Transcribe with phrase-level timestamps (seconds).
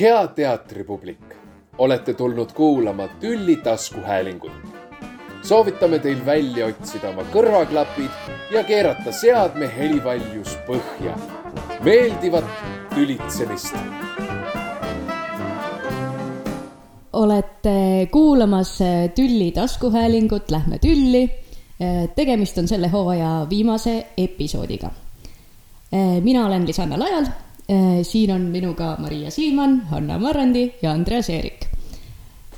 [0.00, 1.34] hea teatripublik,
[1.78, 4.52] olete tulnud kuulama Tülli taskuhäälingut.
[5.42, 11.18] soovitame teil välja otsida oma kõrvaklapid ja keerata seadme helivaljus põhja.
[11.84, 12.44] meeldivat
[12.94, 13.76] tülitsemist.
[17.12, 18.78] olete kuulamas
[19.14, 21.30] Tülli taskuhäälingut Lähme tülli.
[22.14, 24.90] tegemist on selle hooaja viimase episoodiga.
[26.22, 27.26] mina olen Lisanna Lajal
[28.02, 31.66] siin on minuga Maria Siimann, Hanna Marrandi ja Andreas Eerik.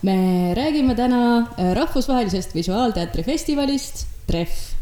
[0.02, 4.74] me räägime täna äh, rahvusvahelisest visuaalteatri festivalist Treff.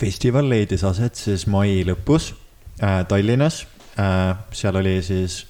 [0.00, 2.34] festival leidis aset siis mai lõpus
[2.82, 3.66] äh, Tallinnas
[3.98, 4.36] äh,.
[4.52, 5.46] seal oli siis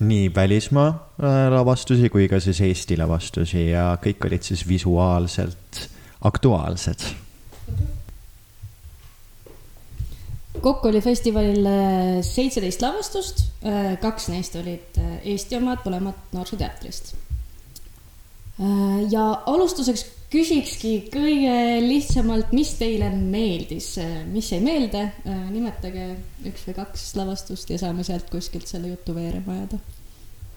[0.00, 5.88] nii välismaa äh, lavastusi kui ka siis Eesti lavastusi ja kõik olid siis visuaalselt
[6.20, 7.04] aktuaalsed
[10.62, 17.14] kokku oli festivalil äh, seitseteist lavastust, äh, kaks neist olid äh, Eesti omad, mõlemad Noorsooteatrist.
[19.10, 23.96] ja alustuseks küsikski kõige lihtsamalt, mis teile meeldis,
[24.30, 25.08] mis jäi meelde,
[25.50, 26.06] nimetage
[26.46, 29.80] üks või kaks lavastust ja saame sealt kuskilt selle jutu veerema ajada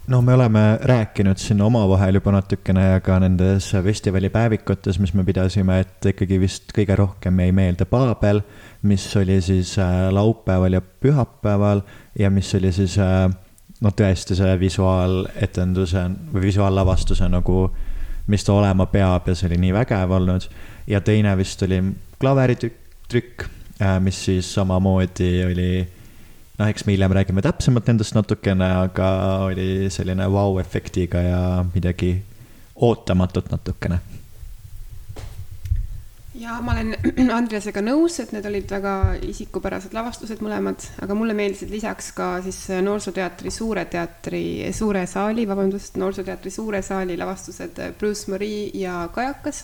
[0.07, 5.23] no me oleme rääkinud siin omavahel juba natukene ja ka nendes festivali päevikutes, mis me
[5.27, 8.41] pidasime, et ikkagi vist kõige rohkem jäi meelde Paabel
[8.81, 11.81] mis oli siis äh, laupäeval ja pühapäeval
[12.19, 12.97] ja mis oli siis
[13.81, 17.67] noh, tõesti see visuaaletenduse või visuaallavastuse nagu,
[18.27, 20.49] mis ta olema peab ja see oli nii vägev olnud.
[20.87, 21.81] ja teine vist oli
[22.19, 23.47] klaveritrükk,
[23.81, 25.71] äh, mis siis samamoodi oli
[26.57, 29.09] noh, eks me hiljem räägime täpsemalt nendest natukene, aga
[29.47, 31.41] oli selline vau-efektiga ja
[31.73, 32.15] midagi
[32.75, 33.99] ootamatut natukene.
[36.37, 36.93] Ja ma olen
[37.37, 38.93] Andreasega nõus, et need olid väga
[39.25, 45.97] isikupärased lavastused mõlemad, aga mulle meeldisid lisaks ka siis Noorsooteatri Suure Teatri, Suure Saali, vabandust,
[45.97, 49.63] Noorsooteatri Suure Saali lavastused Bruce Marie ja Kajakas,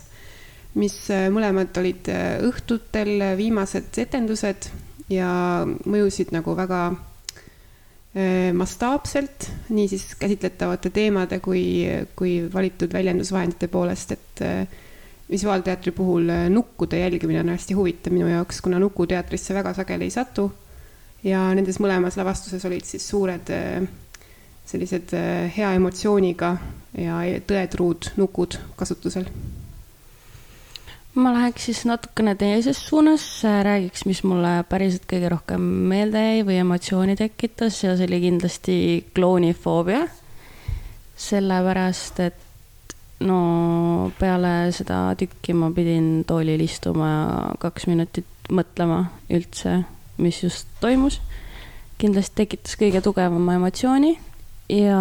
[0.81, 0.97] mis
[1.29, 2.09] mõlemad olid
[2.49, 4.71] õhtutel viimased etendused
[5.13, 5.31] ja
[5.65, 6.81] mõjusid nagu väga
[8.15, 11.63] eh, mastaapselt, niisiis käsitletavate teemade kui,
[12.15, 14.81] kui valitud väljendusvahendite poolest, et eh,
[15.31, 20.15] visuaalteatri puhul äh, nukkude jälgimine on hästi huvitav minu jaoks, kuna nukuteatrisse väga sageli ei
[20.17, 20.51] satu.
[21.23, 23.47] ja nendes mõlemas lavastuses olid siis suured
[24.67, 25.13] sellised
[25.55, 26.49] hea emotsiooniga
[26.99, 29.29] ja tõetruud nukud kasutusel.
[31.15, 33.25] Ma läheks siis natukene teises suunas,
[33.65, 38.77] räägiks, mis mulle päriselt kõige rohkem meelde jäi või emotsiooni tekitas ja see oli kindlasti
[39.13, 40.07] kloonifoobia.
[41.23, 42.39] sellepärast, et
[43.23, 49.83] no peale seda tükki ma pidin toolil istuma kaks minutit mõtlema üldse,
[50.17, 51.21] mis just toimus.
[51.97, 54.17] kindlasti tekitas kõige tugevama emotsiooni
[54.73, 54.99] ja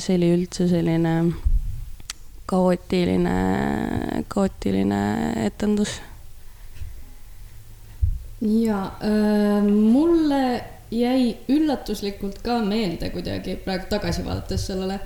[0.00, 1.14] see oli üldse selline
[2.48, 5.00] kaootiline, kaootiline
[5.46, 6.00] etendus.
[8.40, 15.00] ja äh, mulle jäi üllatuslikult ka meelde kuidagi praegu tagasi vaadates sellele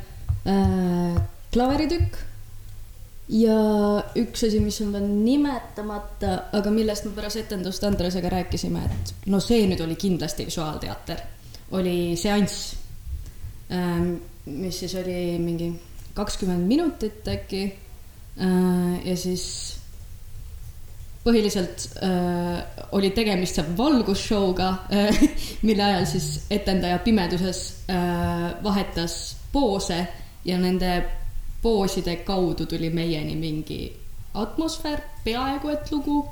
[0.47, 1.22] äh,
[1.53, 2.16] klaveritükk.
[3.28, 3.59] ja
[4.19, 9.41] üks asi, mis on veel nimetamata, aga millest me pärast etendust Andresega rääkisime, et no
[9.41, 11.22] see nüüd oli kindlasti visuaalteater,
[11.78, 12.76] oli seanss,
[13.72, 15.72] ähm, mis siis oli mingi
[16.15, 17.62] kakskümmend minutit äkki.
[18.41, 19.77] Äh, ja siis
[21.25, 22.62] põhiliselt äh,
[22.93, 25.22] oli tegemist seal valgusshow'ga äh,,
[25.67, 30.06] mille ajal siis etendaja pimeduses äh, vahetas poose
[30.45, 30.93] ja nende
[31.62, 33.83] pooside kaudu tuli meieni mingi
[34.34, 36.25] atmosfäär, peaaegu et lugu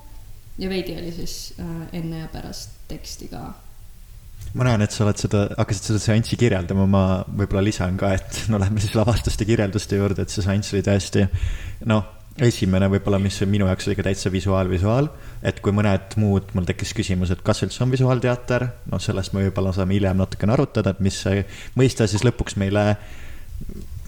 [0.59, 3.53] ja veidi oli siis äh, enne ja pärast teksti ka.
[4.55, 8.41] Ma näen, et sa oled seda, hakkasid seda seanssi kirjeldama, ma võib-olla lisan ka, et
[8.53, 11.27] no lähme siis lavastuste kirjelduste juurde, et see seanss oli tõesti
[11.91, 15.11] noh, esimene võib-olla, mis minu jaoks oli ka täitsa visuaal-visuaal,
[15.47, 19.45] et kui mõned muud, mul tekkis küsimus, et kas üldse on visuaalteater, noh, sellest me
[19.47, 21.45] võib-olla saame hiljem natukene arutada, et mis see
[21.79, 22.87] mõiste siis lõpuks meile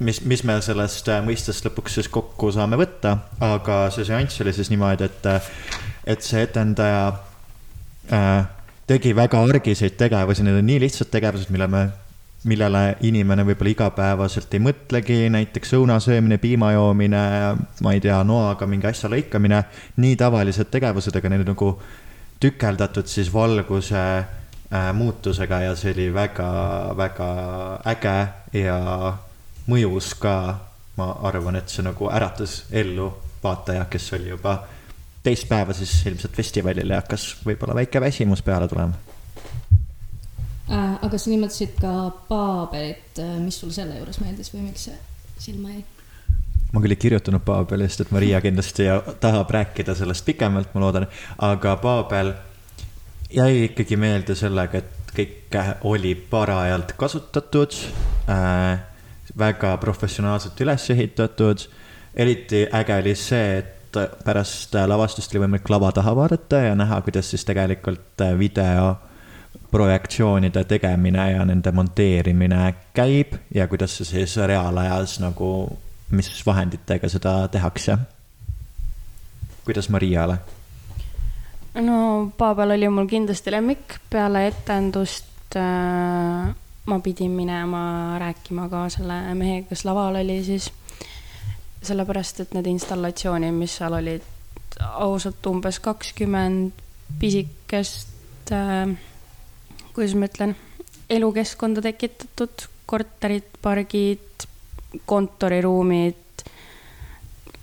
[0.02, 4.54] mis, mis me sellest äh, mõistest lõpuks siis kokku saame võtta, aga see seanss oli
[4.56, 5.52] siis niimoodi, et, äh,
[6.14, 7.04] et see etendaja
[8.12, 11.82] äh, tegi väga argiseid tegevusi, need on nii lihtsad tegevused, mille me,
[12.48, 17.22] millele inimene võib-olla igapäevaselt ei mõtlegi, näiteks õuna söömine, piima joomine,
[17.84, 19.62] ma ei tea, noaga mingi asja lõikamine,
[20.02, 21.72] nii tavalised tegevused, aga need nagu
[22.42, 26.50] tükeldatud siis valguse äh, muutusega ja see oli väga,
[26.98, 27.28] väga
[27.94, 28.16] äge
[28.64, 28.78] ja
[29.70, 30.36] mõjus ka,
[30.98, 33.12] ma arvan, et see nagu äratas ellu
[33.42, 34.58] vaataja, kes oli juba
[35.22, 38.94] teist päeva siis ilmselt festivalil ja hakkas võib-olla väike väsimus peale tulema
[40.70, 40.98] äh,.
[41.02, 41.94] aga aga sa nimetasid ka
[42.28, 44.96] Paabelit, mis sul selle juures meeldis või miks see
[45.42, 45.84] silma jäi?
[46.72, 48.88] ma küll ei kirjutanud Paabelist, et Maria kindlasti
[49.20, 51.06] tahab rääkida sellest pikemalt, ma loodan,
[51.44, 52.32] aga Paabel
[53.32, 57.76] jäi ikkagi meelde sellega, et kõike oli parajalt kasutatud
[58.32, 58.80] äh,,
[59.38, 61.68] väga professionaalselt üles ehitatud.
[62.16, 63.81] eriti äge oli see, et
[64.24, 68.94] pärast lavastust oli võimalik lava taha vaadata ja näha, kuidas siis tegelikult video
[69.72, 75.52] projektsioonide tegemine ja nende monteerimine käib ja kuidas see siis reaalajas nagu,
[76.10, 77.98] mis vahenditega seda tehakse.
[79.64, 80.38] kuidas Mariale?
[81.74, 86.52] no Paabel oli mul kindlasti lemmik, peale etendust äh,
[86.86, 90.72] ma pidin minema rääkima ka selle mehega, kes laval oli siis.
[91.82, 94.26] sellepärast, et need installatsioonid, mis seal olid,
[94.80, 96.82] ausalt umbes kakskümmend
[97.20, 98.92] pisikest äh,,
[99.92, 100.56] kuidas ma ütlen,
[101.10, 104.46] elukeskkonda tekitatud, korterid, pargid,
[105.06, 106.44] kontoriruumid,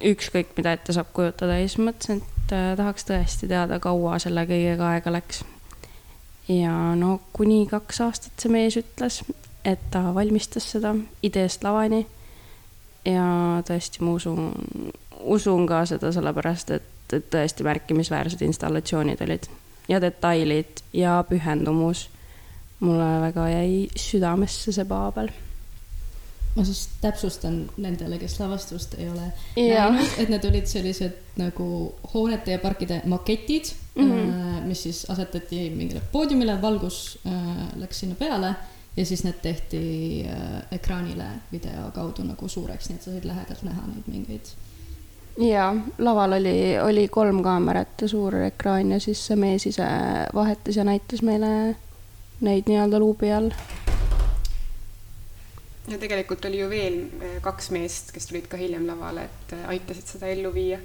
[0.10, 4.46] ükskõik mida ette saab kujutada ja siis mõtlesin, et äh, tahaks tõesti teada, kaua selle
[4.50, 5.44] kõigega aega läks.
[6.50, 9.22] ja no kuni kaks aastat see mees ütles,
[9.66, 12.06] et ta valmistas seda ideest lavani.
[13.06, 14.54] Ja tõesti, ma usun,
[15.20, 19.50] usun ka seda sellepärast, et, tõesti märkimisväärsed installatsioonid olid
[19.90, 22.10] ja detailid ja pühendumus.
[22.80, 25.30] mulle väga jäi südamesse see Paabel.
[26.56, 29.90] ma siis täpsustan nendele, kes lavastust ei ole Jaa.
[29.90, 34.12] näinud, et need olid sellised nagu hoonete ja parkide maketid mm.
[34.12, 34.62] -hmm.
[34.66, 37.34] mis siis asetati mingile poodiumile, valgus äh,
[37.76, 38.54] läks sinna peale
[39.00, 39.82] ja siis need tehti
[40.28, 44.52] äh, ekraanile video kaudu nagu suureks, nii et sa said lähedalt näha neid mingeid.
[45.40, 49.88] ja laval oli, oli kolm kaamerat ja suur ekraan ja siis see mees ise
[50.36, 51.52] vahetas ja näitas meile
[52.42, 53.50] neid nii-öelda luubi all.
[55.88, 59.68] ja tegelikult oli ju veel eh, kaks meest, kes tulid ka hiljem lavale, et eh,
[59.78, 60.82] aitasid seda ellu viia.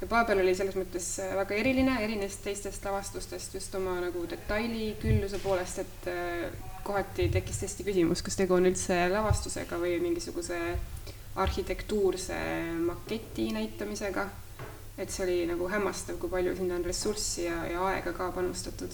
[0.00, 5.44] ja Paabel oli selles mõttes väga eriline, erines teistest lavastustest just oma nagu detaili külluse
[5.44, 6.12] poolest, et
[6.84, 10.58] kohati tekkis tõesti küsimus, kas tegu on üldse lavastusega või mingisuguse
[11.40, 12.38] arhitektuurse
[12.86, 14.28] maketi näitamisega.
[14.98, 18.92] et see oli nagu hämmastav, kui palju sinna on ressurssi ja, ja aega ka panustatud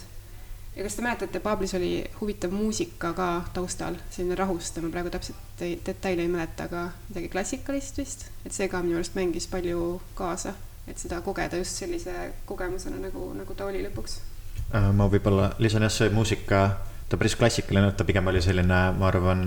[0.77, 5.63] ja kas te mäletate, Paablis oli huvitav muusika ka taustal, selline rahustav, ma praegu täpselt
[5.65, 10.01] ei, detaile ei mäleta, aga midagi klassikalist vist, et see ka minu arust mängis palju
[10.19, 10.53] kaasa,
[10.87, 12.15] et seda kogeda just sellise
[12.47, 14.19] kogemusena nagu, nagu ta oli lõpuks.
[14.75, 16.63] Äh, ma võib-olla lisan jah, see muusika,
[17.09, 19.43] ta päris klassikaline, ta pigem oli selline, ma arvan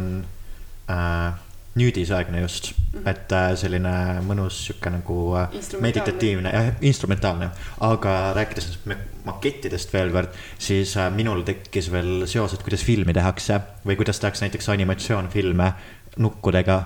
[0.90, 1.38] äh,,
[1.76, 3.10] nüüdisaegne just mm, -hmm.
[3.10, 3.94] et äh, selline
[4.26, 7.50] mõnus sihuke nagu äh, meditatiivne, jah, instrumentaalne.
[7.80, 13.14] aga rääkides nendest makettidest veel kord, siis äh, minul tekkis veel seos, et kuidas filmi
[13.14, 15.74] tehakse või kuidas tehakse näiteks animatsioonfilme
[16.18, 16.84] nukkudega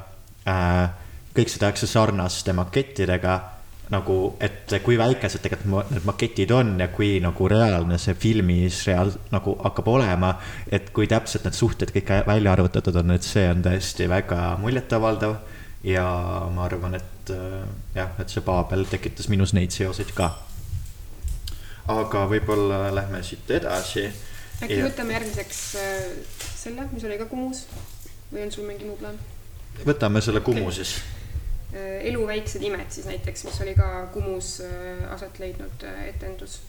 [0.48, 0.90] äh,.
[1.34, 3.40] kõik see tehakse sarnaste makettidega
[3.94, 9.16] nagu, et kui väikesed tegelikult need maketid on ja kui nagu reaalne see filmis reaal-
[9.32, 10.34] nagu hakkab olema.
[10.72, 15.36] et kui täpselt need suhted kõik välja arvutatud on, et see on tõesti väga muljetavaldav.
[15.84, 16.04] ja
[16.56, 17.64] ma arvan, et äh,
[17.96, 20.30] jah, et see Paabel tekitas minus neid seoseid ka.
[21.88, 24.08] aga võib-olla lähme siit edasi.
[24.62, 26.06] äkki Ja- võtame järgmiseks äh,
[26.56, 27.66] selle, mis oli ka Kumus
[28.34, 29.20] või on sul mingi muu plaan?
[29.86, 30.98] võtame selle Kumu siis.
[31.74, 36.62] Äh, elu väiksed imed siis näiteks, mis oli ka Kumus äh, aset leidnud äh, etendus.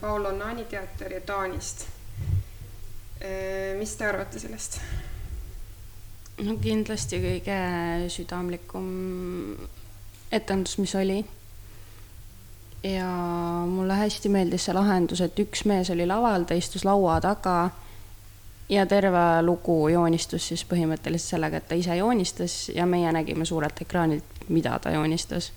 [0.00, 1.86] Paolo Nani teater ja Taanist.
[3.78, 4.76] mis te arvate sellest?
[6.46, 7.56] no kindlasti kõige
[8.14, 8.86] südamlikum
[10.30, 11.24] etendus, mis oli.
[12.86, 13.08] ja
[13.66, 17.72] mulle hästi meeldis see lahendus, et üks mees oli laval, ta istus laua taga
[18.68, 23.80] ja terve lugu joonistus siis põhimõtteliselt sellega, et ta ise joonistas ja meie nägime suurelt
[23.80, 25.52] ekraanilt, mida ta joonistas.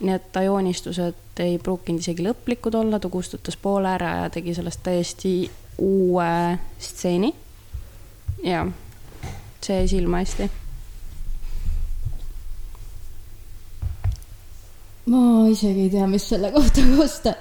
[0.00, 4.54] nii et ta joonistused ei pruukinud isegi lõplikud olla, ta kustutas poole ära ja tegi
[4.54, 7.34] sellest täiesti uue stseeni.
[8.44, 8.66] ja
[9.60, 10.50] see jäi silma hästi.
[15.08, 17.34] ma isegi ei tea, mis selle kohta kosta.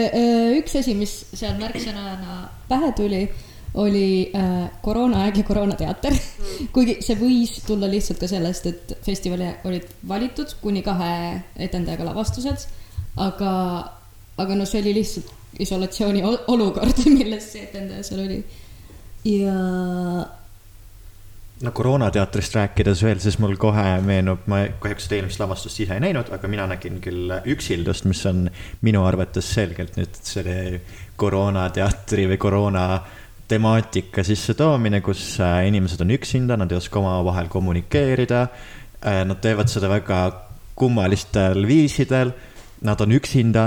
[0.60, 3.22] üks asi, mis seal märksõnana pähe tuli,
[3.74, 6.14] oli äh, koroonaaeg ja koroonateater.
[6.72, 12.66] kuigi see võis tulla lihtsalt ka sellest, et festivali olid valitud kuni kahe etendajaga lavastused,
[13.16, 13.52] aga,
[14.38, 18.42] aga no see oli lihtsalt isolatsiooni ol- olukord, milles see etendaja seal oli.
[19.28, 19.54] ja
[21.62, 26.02] no koroonateatrist rääkides veel, siis mul kohe meenub, ma kahjuks seda eelmist lavastust ise ei
[26.02, 28.46] näinud, aga mina nägin küll Üksildust, mis on
[28.86, 30.58] minu arvates selgelt nüüd selle
[31.18, 32.84] koroonateatri või koroona
[33.48, 38.46] temaatika sissetoomine, kus äh, inimesed on üksinda, nad ei oska omavahel kommunikeerida.
[38.98, 40.16] Nad teevad seda väga
[40.74, 42.32] kummalistel viisidel.
[42.82, 43.62] Nad on üksinda,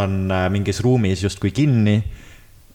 [0.00, 0.14] on
[0.54, 1.98] mingis ruumis justkui kinni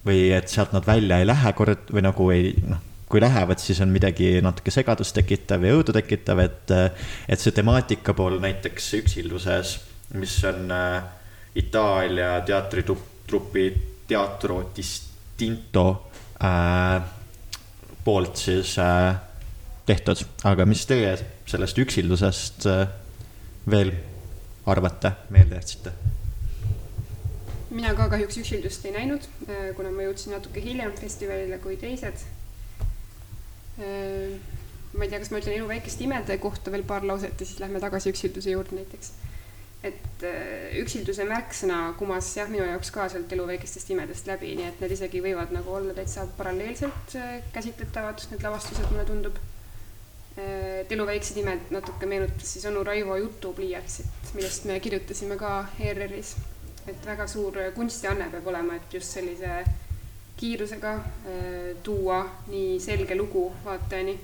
[0.06, 3.80] või et sealt nad välja ei lähe kord või nagu ei noh kui lähevad, siis
[3.82, 6.74] on midagi natuke segadust tekitav ja õudu tekitav, et,
[7.28, 9.78] et see temaatika pool näiteks Üksilduses,
[10.20, 11.06] mis on äh,
[11.58, 13.70] Itaalia teatritrupi
[14.08, 14.60] Teatro
[15.38, 16.10] Distinto
[16.44, 17.02] äh,
[18.04, 19.16] poolt siis äh,
[19.86, 21.16] tehtud, aga mis teie
[21.46, 22.88] sellest Üksildusest äh,
[23.70, 23.94] veel
[24.66, 25.94] arvate, meelde jätsite?
[27.70, 32.26] mina ka kahjuks Üksildust ei näinud, äh, kuna ma jõudsin natuke hiljem festivalile kui teised
[33.78, 34.40] Äh,
[34.98, 37.60] ma ei tea, kas ma ütlen elu väikeste imede kohta veel paar lauset ja siis
[37.62, 39.12] lähme tagasi üksilduse juurde näiteks.
[39.88, 44.68] Et äh, üksilduse märksõna kumas jah, minu jaoks ka sealt elu väikestest imedest läbi, nii
[44.70, 49.40] et need isegi võivad nagu olla täitsa paralleelselt äh, käsitletavad, need lavastused, mulle tundub.
[50.38, 56.36] et elu väiksed imed natuke meenutas siis onu Raivo jutupliiatsit, millest me kirjutasime ka ERR-is.
[56.88, 59.64] et väga suur kunstianne peab olema, et just sellise
[60.38, 64.20] kiirusega äh, tuua nii selge lugu vaatajani.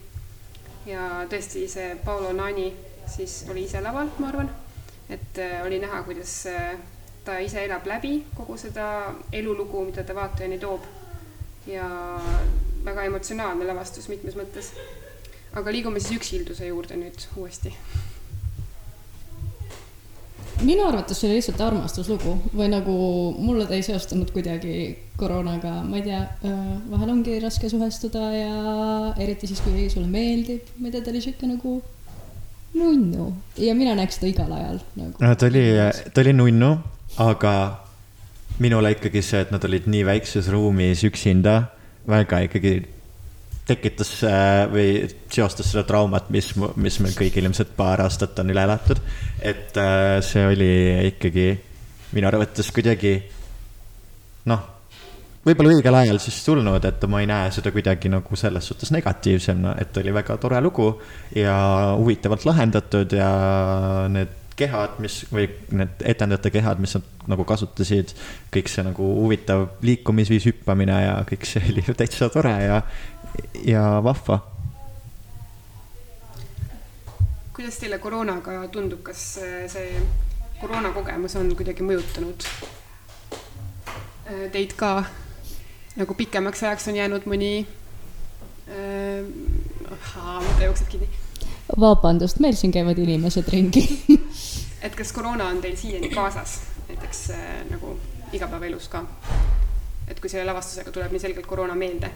[0.86, 2.74] ja tõesti, see Paolo Nani
[3.08, 4.50] siis oli ise laval, ma arvan,
[5.14, 6.74] et äh, oli näha, kuidas äh,
[7.26, 8.88] ta ise elab läbi kogu seda
[9.32, 10.92] elulugu, mida ta vaatajani toob.
[11.68, 11.86] ja
[12.84, 14.74] väga emotsionaalne lavastus mitmes mõttes.
[15.54, 17.72] aga liigume siis üksilduse juurde nüüd uuesti
[20.64, 22.94] minu arvates see oli lihtsalt armastuslugu või nagu
[23.38, 24.76] mulle ta ei seostanud kuidagi
[25.20, 28.54] koroonaga, ma ei tea, äh, vahel ongi raske suhestuda ja
[29.24, 31.78] eriti siis, kui sulle meeldib, ma ei tea, ta oli sihuke nagu
[32.74, 33.30] nunnu
[33.62, 35.14] ja mina näeks seda igal ajal nagu.
[35.20, 35.66] no ta oli,
[36.14, 36.72] ta oli nunnu,
[37.24, 37.54] aga
[38.64, 41.56] minule ikkagi see, et nad olid nii väikses ruumis üksinda,
[42.10, 42.74] väga ikkagi
[43.68, 44.88] tekitas äh, või
[45.32, 49.00] seostas seda traumat, mis, mis meil kõigil ilmselt paar aastat on üle elatud.
[49.40, 50.74] et äh, see oli
[51.14, 51.48] ikkagi
[52.14, 53.16] minu arvates kuidagi
[54.52, 54.68] noh,
[55.44, 59.76] võib-olla õigel ajal siis tulnud, et ma ei näe seda kuidagi nagu selles suhtes negatiivsena,
[59.82, 60.88] et oli väga tore lugu
[61.36, 61.58] ja
[62.00, 63.34] huvitavalt lahendatud ja
[64.14, 68.14] need kehad, mis või need etendajate kehad, mis nad nagu kasutasid,
[68.54, 72.82] kõik see nagu huvitav liikumisviis, hüppamine ja kõik see oli ju täitsa tore ja
[73.66, 74.40] ja vahva.
[77.54, 79.20] kuidas teile koroonaga tundub, kas
[79.74, 80.00] see
[80.62, 82.48] koroonakogemus on kuidagi mõjutanud
[84.54, 84.94] teid ka?
[86.00, 87.52] Nagu pikemaks ajaks on jäänud mõni
[88.70, 89.26] äh,,
[90.48, 91.10] mõte jookseb kinni.
[91.80, 93.86] vabandust, meil siin käivad inimesed ringi
[94.86, 96.60] et kas koroona on teil siiani kaasas,
[96.90, 97.98] näiteks äh, nagu
[98.34, 99.06] igapäevaelus ka?
[100.08, 102.12] et kui selle lavastusega tuleb nii selgelt koroona meelde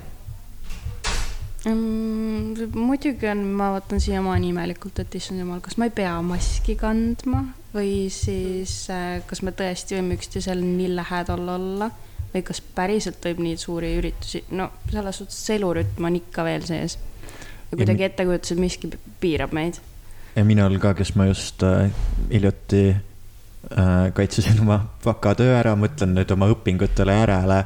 [1.67, 7.43] muidugi on, ma vaatan siiamaani imelikult, et issand jumal, kas ma ei pea maski kandma
[7.73, 11.89] või siis äh, kas me tõesti võime üksteisel nii lähedal olla
[12.33, 16.65] või kas päriselt võib nii suuri üritusi, no selles suhtes see elurütm on ikka veel
[16.67, 16.97] sees.
[17.71, 19.81] ja kuidagi ettekujutus, et miski piirab meid.
[20.35, 21.91] ja minul ka, kes ma just äh,
[22.31, 27.63] hiljuti äh, kaitsesin oma bakatöö ära, mõtlen nüüd oma õpingutele järele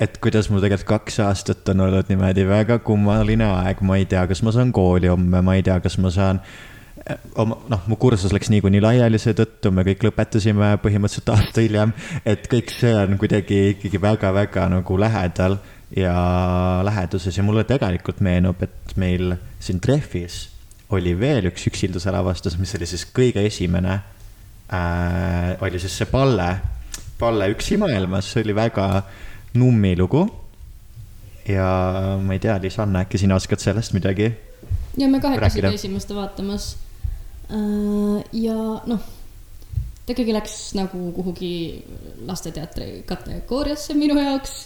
[0.00, 4.24] et kuidas mul tegelikult kaks aastat on olnud niimoodi väga kummaline aeg, ma ei tea,
[4.30, 6.70] kas ma saan kooli homme, ma ei tea, kas ma saan eh,
[7.40, 11.94] oma, noh, mu kursus läks niikuinii laiali seetõttu, me kõik lõpetasime põhimõtteliselt aasta hiljem,
[12.28, 15.58] et kõik see on kuidagi ikkagi väga-väga nagu lähedal
[15.96, 16.14] ja
[16.86, 20.48] läheduses ja mulle tegelikult meenub, et meil siin Treffis
[20.94, 23.96] oli veel üks üksilduse lavastus, mis oli siis kõige esimene
[24.72, 26.50] äh,, oli siis see Palle,
[27.18, 28.92] Palle Üksi maailmas, see oli väga
[29.54, 30.28] Nummi lugu.
[31.48, 31.66] ja
[32.22, 34.30] ma ei tea, Liis-Anne, äkki sina oskad sellest midagi?
[34.98, 36.76] ja me kahekesi käisime seda vaatamas.
[37.50, 39.06] Äh, ja noh,
[40.06, 41.52] ta ikkagi läks nagu kuhugi
[42.28, 44.56] lasteteatri kategooriasse minu jaoks.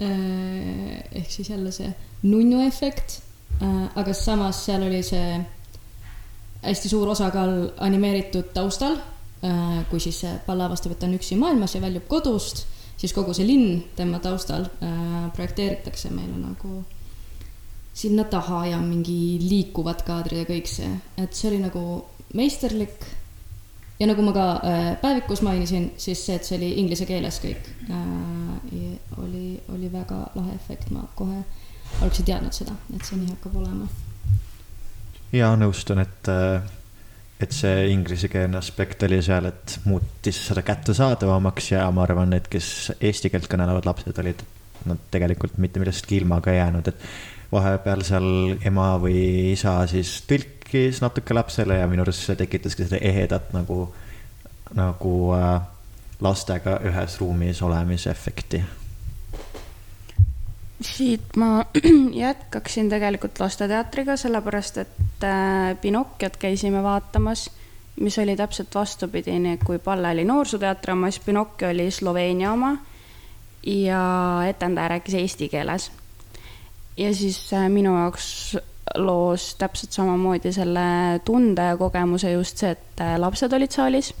[0.00, 1.90] Äh, ehk siis jälle see
[2.22, 3.20] nunnu efekt.
[3.60, 5.40] Äh, aga samas seal oli see
[6.64, 9.00] hästi suur osakaal animeeritud taustal.
[9.88, 12.66] kui siis see pall avastab, et ta on üksi maailmas ja väljub kodust
[13.00, 14.66] siis kogu see linn tema taustal
[15.32, 16.82] projekteeritakse meile nagu
[17.96, 21.80] sinna taha ja mingi liikuvad kaadrid ja kõik see, et see oli nagu
[22.34, 23.06] meisterlik.
[24.00, 27.70] ja nagu ma ka äh, päevikus mainisin, siis see, et see oli inglise keeles kõik
[27.90, 31.42] äh,, oli, oli väga lahe efekt, ma kohe
[32.00, 33.88] oleksin teadnud seda, et see nii hakkab olema.
[35.32, 36.76] ja nõustun, et äh
[37.40, 42.90] et see inglisekeelne aspekt oli seal, et muutis seda kättesaadavamaks ja ma arvan, et kes
[43.00, 44.42] eesti keelt kõnelevad lapsed olid
[44.88, 47.00] nad tegelikult mitte millestki ilma ka ei jäänud, et
[47.52, 48.28] vahepeal seal
[48.68, 49.20] ema või
[49.54, 50.20] isa siis
[50.70, 53.90] tõlkis natuke lapsele ja minu arust see tekitaski seda ehedat nagu,
[54.74, 55.60] nagu äh,
[56.20, 58.62] lastega ühes ruumis olemise efekti
[60.80, 61.64] siit ma
[62.24, 67.50] jätkaksin tegelikult lasteteatriga, sellepärast et äh, Pinocchiot käisime vaatamas,
[68.00, 72.76] mis oli täpselt vastupidine, kui Palle oli Noorsooteatri oma, siis Pinocchio oli Sloveenia oma
[73.66, 74.00] ja
[74.48, 75.90] etendaja rääkis eesti keeles.
[76.96, 78.56] ja siis äh, minu jaoks
[78.98, 84.12] loos täpselt samamoodi selle tunde ja kogemuse just see, et äh, lapsed olid saalis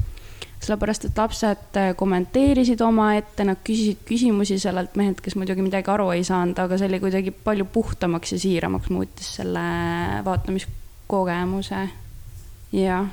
[0.60, 6.10] sellepärast et lapsed äh, kommenteerisid omaette, nad küsisid küsimusi sellelt mehelt, kes muidugi midagi aru
[6.12, 9.64] ei saanud, aga see oli kuidagi palju puhtamaks ja siiramaks muutis selle
[10.26, 11.80] vaatamiskogemuse.
[12.76, 13.08] jah,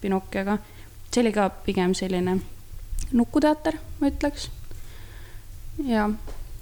[0.00, 0.58] Pinocchioga.
[1.10, 2.38] see oli ka pigem selline
[3.12, 4.48] nukuteater, ma ütleks.
[5.82, 6.14] jah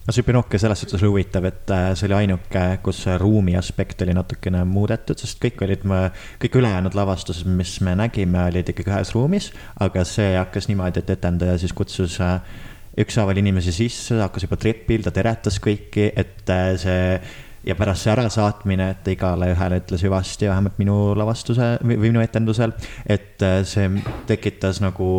[0.07, 4.03] no see Pinocchio selles suhtes oli huvitav, et äh, see oli ainuke, kus ruumi aspekt
[4.05, 5.85] oli natukene muudetud, sest kõik olid,
[6.41, 11.13] kõik ülejäänud lavastused, mis me nägime, olid ikkagi ühes ruumis, aga see hakkas niimoodi, et
[11.17, 12.41] etendaja siis kutsus äh,
[13.01, 17.05] ükshaaval inimesi sisse, hakkas juba trepil, ta teretas kõiki, et äh, see
[17.69, 22.73] ja pärast see ärasaatmine, et igale ühele ütles hüvasti, vähemalt minu lavastuse või minu etendusel,
[23.05, 23.91] et see
[24.31, 25.11] tekitas nagu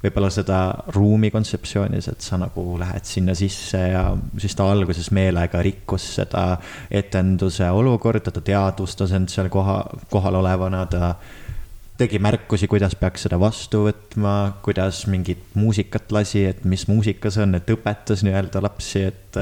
[0.00, 0.58] võib-olla seda
[0.94, 4.04] ruumi kontseptsioonis, et sa nagu lähed sinna sisse ja
[4.40, 6.44] siis ta alguses meelega rikkus seda
[6.90, 11.14] etenduse olukorda, ta teadvustas end seal koha, kohal olevana, ta
[12.00, 17.44] tegi märkusi, kuidas peaks seda vastu võtma, kuidas mingit muusikat lasi, et mis muusika see
[17.44, 19.36] on, et õpetas nii-öelda lapsi, et,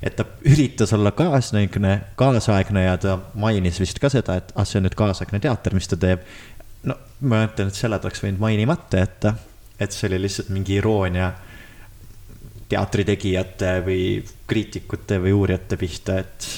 [0.00, 4.80] et ta üritas olla kaasnäigne, kaasaegne ja ta mainis vist ka seda, et ah, see
[4.80, 6.24] on nüüd kaasaegne teater, mis ta teeb.
[6.88, 6.96] no
[7.28, 9.36] ma ütlen, et selle ta oleks võinud mainimata jätta
[9.80, 11.32] et see oli lihtsalt mingi iroonia
[12.68, 14.02] teatritegijate või
[14.48, 16.48] kriitikute või uurijate pihta, et,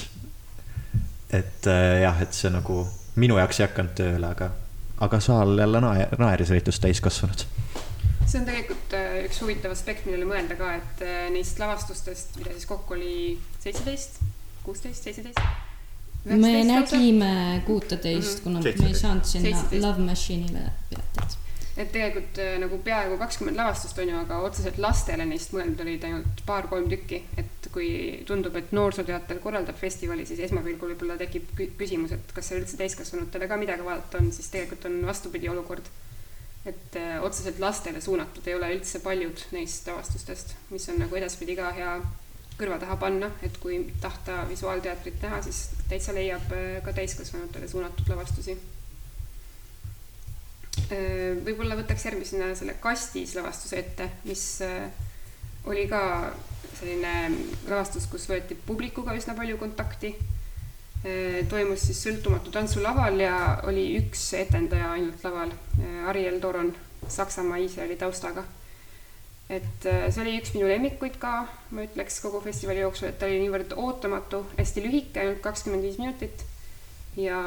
[1.31, 2.83] et äh, jah, et see nagu
[3.21, 4.51] minu jaoks ei hakanud tööle, aga,
[5.07, 7.45] aga saal jälle nae-, naeris eriti täiskasvanud.
[8.25, 12.55] see on tegelikult äh, üks huvitav aspekt, millele mõelda ka, et äh, neist lavastustest, mida
[12.55, 13.13] siis kokku oli
[13.63, 14.19] seitseteist,
[14.65, 15.39] kuusteist, seitseteist
[16.25, 18.83] me nägime kuuteteist, kuna 17.
[18.83, 19.87] me ei saanud sinna 17.
[19.87, 21.39] Love Machine'ile peatada
[21.77, 26.05] et tegelikult äh, nagu peaaegu kakskümmend lavastust on ju, aga otseselt lastele neist mõeldud olid
[26.07, 27.89] ainult paar-kolm tükki, et kui
[28.27, 33.47] tundub, et Noorsooteater korraldab festivali, siis esmapilgul võib-olla tekib küsimus, et kas seal üldse täiskasvanutele
[33.47, 35.87] ka midagi vaadata on, siis tegelikult on vastupidi olukord.
[36.65, 41.55] et äh, otseselt lastele suunatud ei ole üldse paljud neist lavastustest, mis on nagu edaspidi
[41.57, 41.95] ka hea
[42.59, 48.13] kõrva taha panna, et kui tahta visuaalteatrit näha, siis täitsa leiab äh, ka täiskasvanutele suunatud
[48.13, 48.59] lavastusi
[51.45, 54.87] võib-olla võtaks järgmisena selle kastis lavastuse ette, mis äh,
[55.69, 56.01] oli ka
[56.79, 57.13] selline
[57.69, 60.13] lavastus, kus võeti publikuga üsna palju kontakti.
[61.01, 63.35] Äh, toimus siis sõltumatu tantsulaval ja
[63.69, 65.53] oli üks etendaja ainult laval,
[66.11, 66.73] Ariel Toron,
[67.07, 68.45] Saksamaa, Iisraeli taustaga.
[69.51, 71.41] et see oli üks minu lemmikuid ka,
[71.75, 75.97] ma ütleks kogu festivali jooksul, et ta oli niivõrd ootamatu, hästi lühike, ainult kakskümmend viis
[75.99, 76.45] minutit
[77.19, 77.41] ja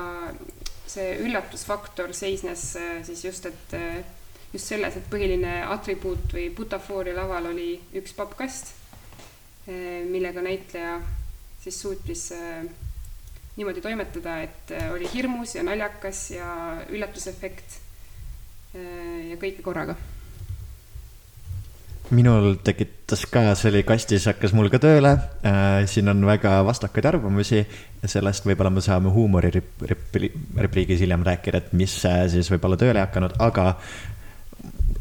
[0.94, 4.00] see üllatusfaktor seisnes äh, siis just, et äh,
[4.52, 8.72] just selles, et põhiline atribuut või butafooria laval oli üks pappkast,
[9.66, 10.98] äh, millega näitleja
[11.64, 12.26] siis suutis
[13.54, 16.48] niimoodi toimetada, et oli hirmus ja naljakas ja
[16.92, 17.78] üllatusefekt
[18.74, 19.94] ja kõike korraga
[22.12, 25.14] minul tekitas ka, see oli kastis, hakkas mul ka tööle
[25.46, 25.84] äh,.
[25.88, 31.94] siin on väga vastakaid arvamusi ja sellest võib-olla me saame huumorirepliigis hiljem rääkida, et mis
[32.02, 33.74] siis võib-olla tööle ei hakanud, aga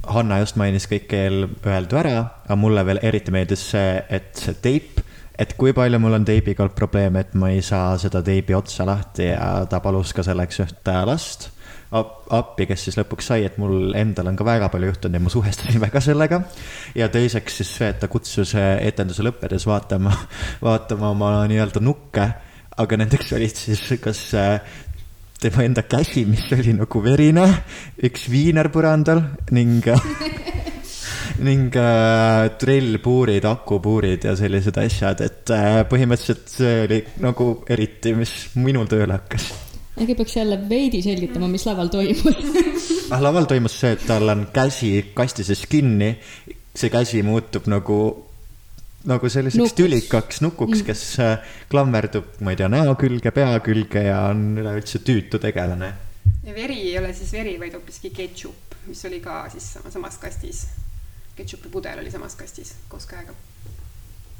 [0.03, 4.99] Hanna just mainis kõik eelöeldu ära, aga mulle veel eriti meeldis see, et see teip,
[5.39, 8.87] et kui palju mul on teibiga olnud probleeme, et ma ei saa seda teibi otsa
[8.87, 11.52] lahti ja ta palus ka selleks ühte last
[11.93, 15.33] appi, kes siis lõpuks sai, et mul endal on ka väga palju juhtunud ja ma
[15.33, 16.41] suhestusin väga sellega.
[16.95, 20.13] ja teiseks siis see, et ta kutsus äh, etenduse lõppedes vaatama,
[20.67, 22.27] vaatama oma nii-öelda nukke,
[22.77, 24.57] aga nendeks olid siis kas äh,
[25.43, 27.45] tema enda käsi, mis oli nagu verine,
[28.07, 29.89] üks viiner põrandal ning
[31.47, 38.33] ning äh, trellpuurid, akupuurid ja sellised asjad, et äh, põhimõtteliselt see oli nagu eriti, mis
[38.61, 39.51] minul tööle hakkas
[40.01, 42.37] äkki peaks jälle veidi selgitama, mis laval toimus
[43.13, 46.15] ah, laval toimus see, et tal on käsi kastises kinni,
[46.75, 47.99] see käsi muutub nagu,
[49.09, 49.77] nagu selliseks Nukus.
[49.77, 50.87] tülikaks nukuks, mm.
[50.89, 55.93] kes äh, klammerdub, ma ei tea, näo külge, pea külge ja on üleüldse tüütu tegelane.
[56.43, 60.67] ja veri ei ole siis veri, vaid hoopiski ketšup, mis oli ka siis samas kastis.
[61.37, 63.33] ketšupi pudel oli samas kastis koos käega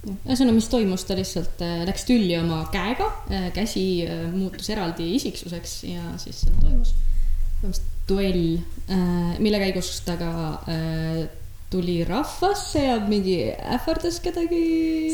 [0.04, 3.08] ühesõnaga, mis toimus, ta lihtsalt äh, läks tülli oma käega,
[3.56, 6.96] käsi äh, muutus eraldi isiksuseks ja siis seal toimus
[7.64, 8.58] põhimõtteliselt duell,
[9.40, 10.32] mille käigus ta ka
[10.68, 11.22] äh,
[11.74, 14.60] tuli rahvasse ja mingi ähvardas kedagi.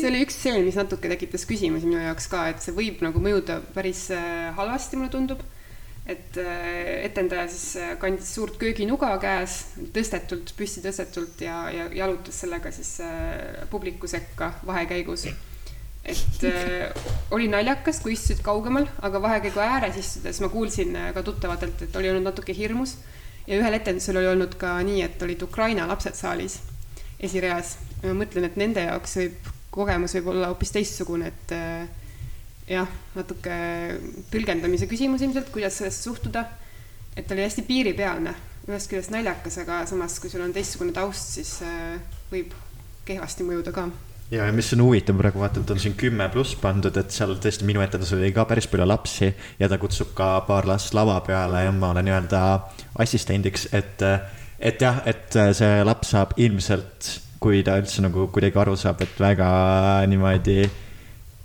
[0.00, 3.22] see oli üks stseen, mis natuke tekitas küsimusi minu jaoks ka, et see võib nagu
[3.22, 5.44] mõjuda päris äh, halvasti, mulle tundub.
[6.10, 9.60] Et äh, etendaja siis äh, kandis suurt kööginuga käes,
[9.94, 15.28] tõstetult, püsti tõstetult ja, ja jalutas sellega siis äh, publiku sekka vahekäigus.
[16.10, 16.42] et
[17.30, 22.08] oli naljakas, kui istusid kaugemal, aga vahekäigu ääres istudes ma kuulsin ka tuttavatelt, et oli
[22.10, 22.96] olnud natuke hirmus
[23.46, 26.58] ja ühel etendusel oli olnud ka nii, et olid Ukraina lapsed saalis
[27.20, 27.76] esireas.
[28.02, 31.52] ma mõtlen, et nende jaoks võib kogemus võib olla hoopis teistsugune, et
[32.70, 33.56] jah, natuke
[34.30, 36.44] tõlgendamise küsimus ilmselt, kuidas sellesse suhtuda.
[37.16, 38.34] et ta oli hästi piiripealne,
[38.68, 41.98] ühest küljest naljakas, aga samas, kui sul on teistsugune taust, siis äh,
[42.30, 42.54] võib
[43.08, 43.88] kehvasti mõjuda ka
[44.30, 47.34] ja, ja mis on huvitav praegu vaata, et on siin kümme pluss pandud, et seal
[47.42, 51.18] tõesti minu etendusel oli ka päris palju lapsi ja ta kutsub ka paar last lava
[51.26, 52.42] peale ja ma olen nii-öelda
[53.02, 54.04] assistendiks, et,
[54.58, 57.10] et jah, et see laps saab ilmselt,
[57.42, 59.50] kui ta üldse nagu kuidagi aru saab, et väga
[60.10, 60.62] niimoodi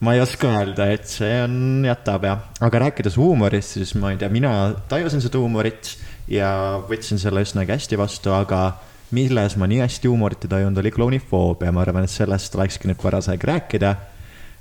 [0.06, 4.20] ma ei oska öelda, et see on, jätab jah, aga rääkides huumorist, siis ma ei
[4.22, 4.52] tea, mina
[4.90, 5.96] tajusin seda huumorit
[6.30, 6.50] ja
[6.86, 8.68] võtsin selle üsnagi hästi vastu, aga
[9.16, 13.02] milles ma nii hästi huumorit ei tajunud, oli klounifoobia, ma arvan, et sellest olekski nüüd
[13.02, 13.96] paras aeg rääkida.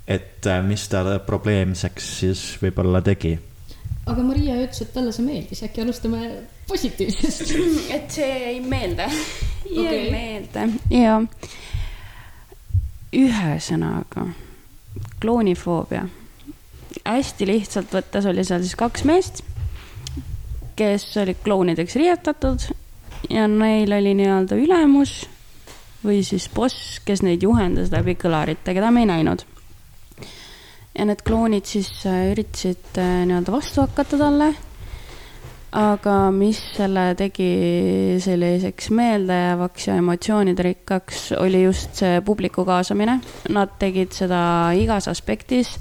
[0.07, 3.38] et äh, mis ta probleemseks siis võib-olla tegi.
[4.07, 6.30] aga Maria ütles, et talle see meeldis, äkki alustame
[6.68, 7.54] positiivsest.
[7.96, 9.85] et see jäi Okei.
[9.85, 10.11] okay.
[10.12, 11.20] meelde ja
[13.14, 14.28] ühesõnaga
[15.20, 16.07] kloonifoobia.
[17.04, 19.42] hästi lihtsalt võttes oli seal siis kaks meest,
[20.76, 22.68] kes olid klounideks riietatud
[23.30, 25.24] ja neil oli nii-öelda ülemus
[26.04, 29.44] või siis boss, kes neid juhendas läbi kõlarite, keda me ei näinud.
[30.98, 34.54] ja need klounid siis äh, üritasid äh, nii-öelda vastu hakata talle
[35.75, 37.49] aga mis selle tegi
[38.23, 43.19] selliseks meeldejäävaks ja emotsioonide rikkaks, oli just see publiku kaasamine.
[43.55, 44.41] Nad tegid seda
[44.79, 45.75] igas aspektis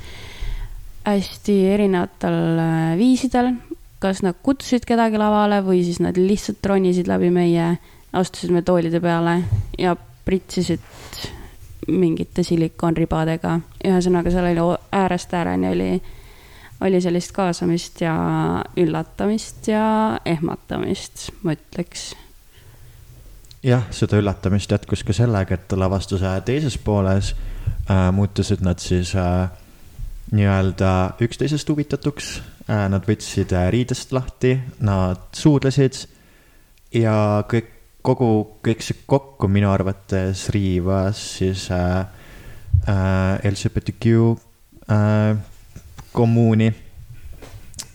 [1.06, 3.54] hästi erinevatel äh, viisidel.
[4.04, 7.78] kas nad kutsusid kedagi lavale või siis nad lihtsalt ronisid läbi meie,
[8.12, 9.38] astusid me toolide peale
[9.80, 9.94] ja
[10.26, 10.84] pritsisid
[11.88, 13.60] mingite silikoonribadega.
[13.86, 15.90] ühesõnaga, seal oli äärest ääreni oli
[16.82, 18.16] oli sellist kaasamist ja
[18.78, 22.14] üllatamist ja ehmatamist, ma ütleks.
[23.64, 27.34] jah, seda üllatamist jätkus ka sellega, et lavastuse teises pooles
[27.90, 29.48] äh, muutusid nad siis äh,
[30.34, 32.34] nii-öelda üksteisest huvitatuks
[32.70, 32.88] äh,.
[32.90, 36.06] Nad võtsid äh, riidest lahti, nad suudlesid
[36.96, 37.70] ja kõik,
[38.04, 42.06] kogu, kõik see kokku minu arvates riivas siis äh,
[42.88, 44.14] äh, LGBTQ
[44.92, 45.53] äh,
[46.14, 46.70] kommuuni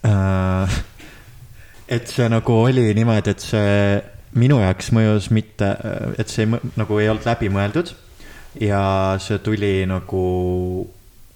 [0.05, 0.79] äh,.
[1.89, 3.73] et see nagu oli niimoodi, et see
[4.39, 5.73] minu jaoks mõjus mitte,
[6.19, 7.95] et see nagu ei olnud läbimõeldud
[8.61, 8.81] ja
[9.23, 10.23] see tuli nagu,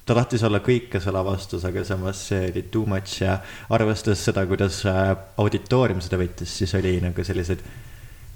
[0.06, 3.38] ta tahtis olla kõike see lavastus, aga samas see oli too much ja
[3.72, 7.62] arvestades seda, kuidas äh, auditoorium seda võttis, siis oli nagu selliseid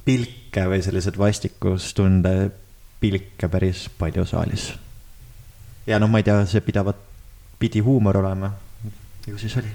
[0.07, 2.35] pilke või selliseid vastikustunde
[3.01, 4.71] pilke päris palju saalis.
[5.87, 6.99] ja noh, ma ei tea, see pidavat,
[7.59, 8.51] pidi huumor olema,
[9.27, 9.71] ju siis oli.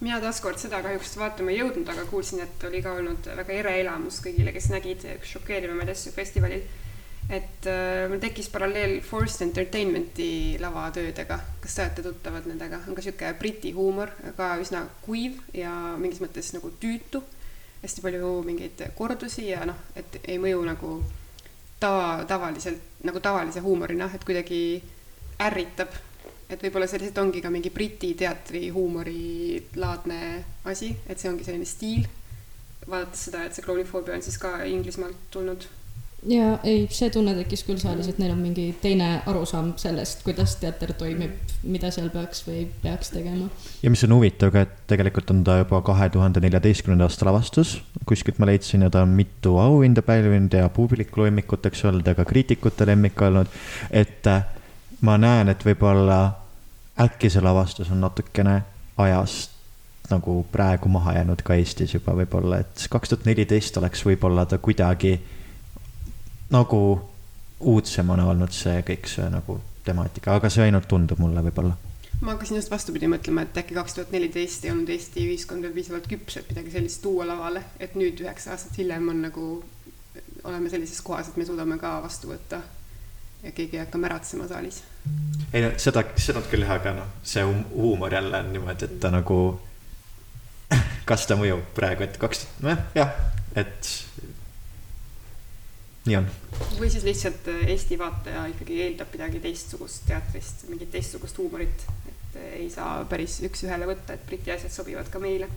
[0.00, 3.78] Mina taaskord seda kahjuks vaatama ei jõudnud, aga kuulsin, et oli ka olnud väga ere
[3.80, 6.66] elamus kõigile, kes nägid üks šokeerivamaid asju festivalil.
[7.32, 13.02] et äh, mul tekkis paralleel Forced Entertainmenti lavatöödega, kas te olete tuttavad nendega, on ka
[13.02, 17.22] sihuke briti huumor, ka üsna kuiv ja mingis mõttes nagu tüütu.
[17.82, 20.92] hästi palju mingeid kordusi ja noh, et ei mõju nagu
[21.80, 24.82] tava, tavaliselt nagu tavalise huumorina, et kuidagi
[25.40, 25.88] ärritab
[26.50, 30.20] et võib-olla see lihtsalt ongi ka mingi briti teatri huumorilaadne
[30.70, 32.06] asi, et see ongi selline stiil.
[32.86, 35.66] vaadates seda, et see klounifoobia on siis ka Inglismaalt tulnud.
[36.30, 40.54] ja ei, see tunne tekkis küll saalis, et neil on mingi teine arusaam sellest, kuidas
[40.62, 41.34] teater toimib,
[41.66, 43.50] mida seal peaks või peaks tegema.
[43.82, 47.80] ja mis on huvitav ka, et tegelikult on ta juba kahe tuhande neljateistkümnenda aasta lavastus,
[48.06, 52.24] kuskilt ma leidsin ja ta on mitu auhinda pälvinud ja publiku lemmikuteks olnud ja ka
[52.24, 53.50] kriitikute lemmik olnud.
[53.90, 54.46] et äh,
[55.00, 56.20] ma näen, et võib-olla
[57.00, 58.62] äkki see lavastus on natukene
[58.96, 59.56] ajast
[60.10, 64.58] nagu praegu maha jäänud ka Eestis juba võib-olla, et kaks tuhat neliteist oleks võib-olla ta
[64.62, 65.16] kuidagi
[66.54, 66.80] nagu
[67.60, 71.74] uudsemana olnud see kõik see nagu temaatika, aga see ainult tundub mulle võib-olla.
[72.20, 75.74] Ma hakkasin just vastupidi mõtlema, et äkki kaks tuhat neliteist ei olnud Eesti ühiskond veel
[75.76, 79.48] piisavalt küps, et midagi sellist tuua lavale, et nüüd üheksa aastat hiljem on nagu,
[80.44, 82.62] oleme sellises kohas, et me suudame ka vastu võtta
[83.46, 84.82] ja keegi ei hakka märatsema saalis.
[85.52, 89.12] ei no seda, seda küll jah, aga noh, see huumor jälle on niimoodi, et ta
[89.14, 89.38] nagu,
[91.10, 93.14] kas ta mõjub praegu, et kaks, nojah, jah,
[93.56, 93.92] et
[96.06, 96.26] nii on.
[96.80, 102.38] või siis lihtsalt äh, Eesti vaataja ikkagi eeldab midagi teistsugust teatrist, mingit teistsugust huumorit, et
[102.42, 105.50] äh, ei saa päris üks-ühele võtta, et Briti asjad sobivad ka meile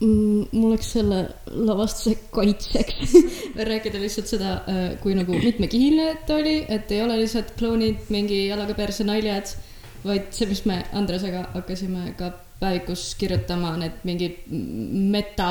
[0.00, 3.14] mul oleks selle lavastuse kaitseks.
[3.70, 8.44] Rääkida lihtsalt seda, äh, kui nagu mitmekihiline ta oli, et ei ole lihtsalt klounid mingi
[8.46, 9.50] jalaga perse naljad,
[10.04, 12.30] vaid see, mis me Andresega hakkasime ka
[12.60, 14.46] päevikus kirjutama, need mingid
[15.10, 15.50] meta,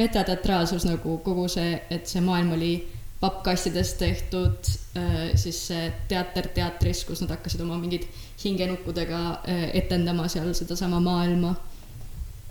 [0.00, 2.74] metateatraalsus nagu kogu see, et see maailm oli
[3.20, 8.08] pappkastidest tehtud, äh, siis see teater teatris, kus nad hakkasid oma mingid
[8.40, 11.54] hingenukkudega äh, etendama seal sedasama maailma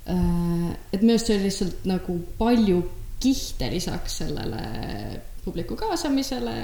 [0.05, 2.81] et minu arust see oli lihtsalt nagu palju
[3.23, 4.63] kihte lisaks sellele
[5.45, 6.55] publiku kaasamisele,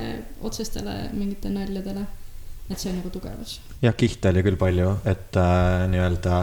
[0.41, 2.05] otsestele mingite naljadele.
[2.69, 3.59] et see on nagu tugevus.
[3.81, 6.39] jah, kihte oli küll palju, et äh, nii-öelda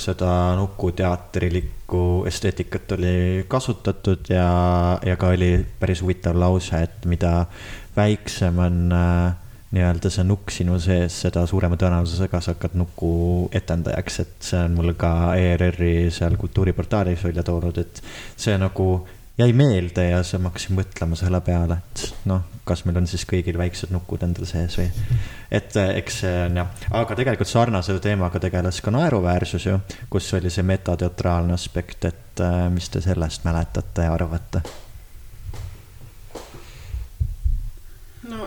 [0.00, 4.48] seda nukuteatrilikku esteetikat oli kasutatud ja,
[5.04, 7.46] ja ka oli päris huvitav lause, et mida
[7.96, 9.39] väiksem on äh,
[9.74, 13.12] nii-öelda see nukk sinu sees, seda suurema tõenäosusega sa hakkad nuku
[13.54, 18.02] etendajaks, et see on mul ka ERR-i seal kultuuriportaalis välja toonud, et
[18.36, 18.90] see nagu
[19.40, 23.22] jäi meelde ja siis ma hakkasin mõtlema selle peale, et noh, kas meil on siis
[23.28, 24.90] kõigil väiksed nukud endal sees või.
[25.50, 29.78] et eh, eks see on jah, aga tegelikult sarnase teemaga tegeles ka naeruväärsus ju,
[30.10, 34.66] kus oli see metateatraalne aspekt, et eh, mis te sellest mäletate ja arvate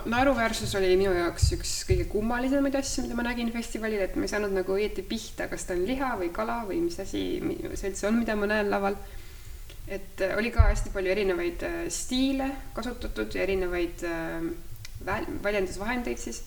[0.09, 4.31] naeruväärsus oli minu jaoks üks kõige kummalisemaid asju, mida ma nägin festivalil, et ma ei
[4.31, 7.23] saanud nagu õieti pihta, kas ta on liha või kala või mis asi
[7.73, 8.97] see üldse on, mida ma näen laval.
[9.87, 14.45] et äh, oli ka hästi palju erinevaid äh, stiile kasutatud ja erinevaid äh,
[15.05, 16.43] väl-, väljendusvahendeid siis.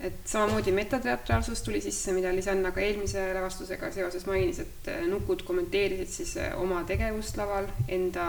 [0.00, 6.10] et samamoodi metateatraalsus tuli sisse, mida Lisanna ka eelmise lavastusega seoses mainis, et nukud kommenteerisid
[6.10, 8.26] siis oma tegevust laval, enda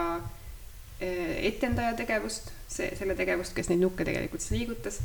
[0.99, 4.99] etendaja tegevust see, selle tegevust, kes neid nukke tegelikult siis liigutas.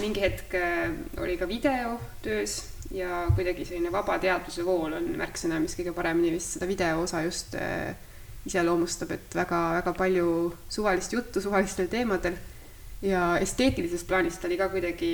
[0.00, 5.60] mingi hetk äh, oli ka video töös ja kuidagi selline vaba teadvuse vool on märksõna,
[5.60, 7.92] mis kõige paremini vist seda video osa just äh,
[8.48, 10.30] iseloomustab, et väga-väga palju
[10.72, 12.38] suvalist juttu suvalistel teemadel
[13.04, 15.12] ja esteetilisest plaanist oli ka kuidagi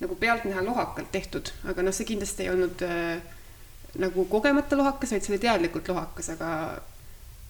[0.00, 3.20] nagu pealtnäha lohakalt tehtud, aga noh, see kindlasti ei olnud äh,
[4.00, 6.50] nagu kogemata lohakas, vaid see oli teadlikult lohakas, aga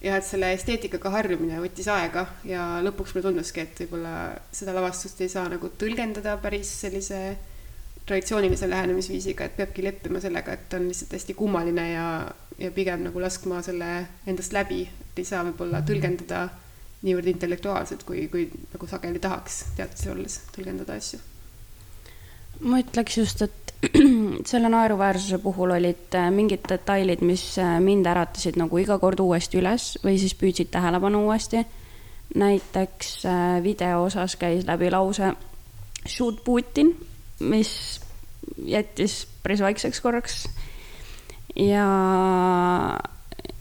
[0.04, 4.14] ja et selle esteetikaga harjumine võttis aega ja lõpuks mulle tunduski, et võib-olla
[4.52, 7.20] seda lavastust ei saa nagu tõlgendada päris sellise
[8.04, 12.08] traditsioonilise lähenemisviisiga, et peabki leppima sellega, et on lihtsalt hästi kummaline ja,
[12.60, 13.90] ja pigem nagu laskma selle
[14.28, 16.44] endast läbi, et ei saa võib-olla tõlgendada
[17.04, 21.20] niivõrd intellektuaalselt, kui, kui nagu sageli tahaks teatris olles tõlgendada asju.
[22.60, 23.63] ma ütleks just, et
[24.50, 29.58] selle naeruväärsuse puhul olid äh, mingid detailid, mis äh, mind äratasid nagu iga kord uuesti
[29.60, 31.64] üles või siis püüdsid tähelepanu uuesti.
[32.34, 35.32] näiteks äh, video osas käis läbi lause
[36.06, 36.94] shoot Putin,
[37.40, 38.00] mis
[38.64, 40.48] jättis päris vaikseks korraks.
[41.56, 41.88] ja,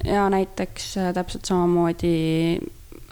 [0.03, 2.59] ja näiteks täpselt samamoodi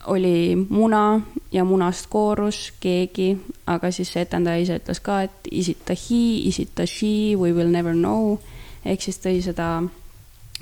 [0.07, 3.37] oli muna ja munast koorus keegi,
[3.67, 6.85] aga siis see etendaja ise ütles ka, et is it a he, is it a
[6.85, 8.39] she, we will never know.
[8.85, 9.83] ehk siis tõi seda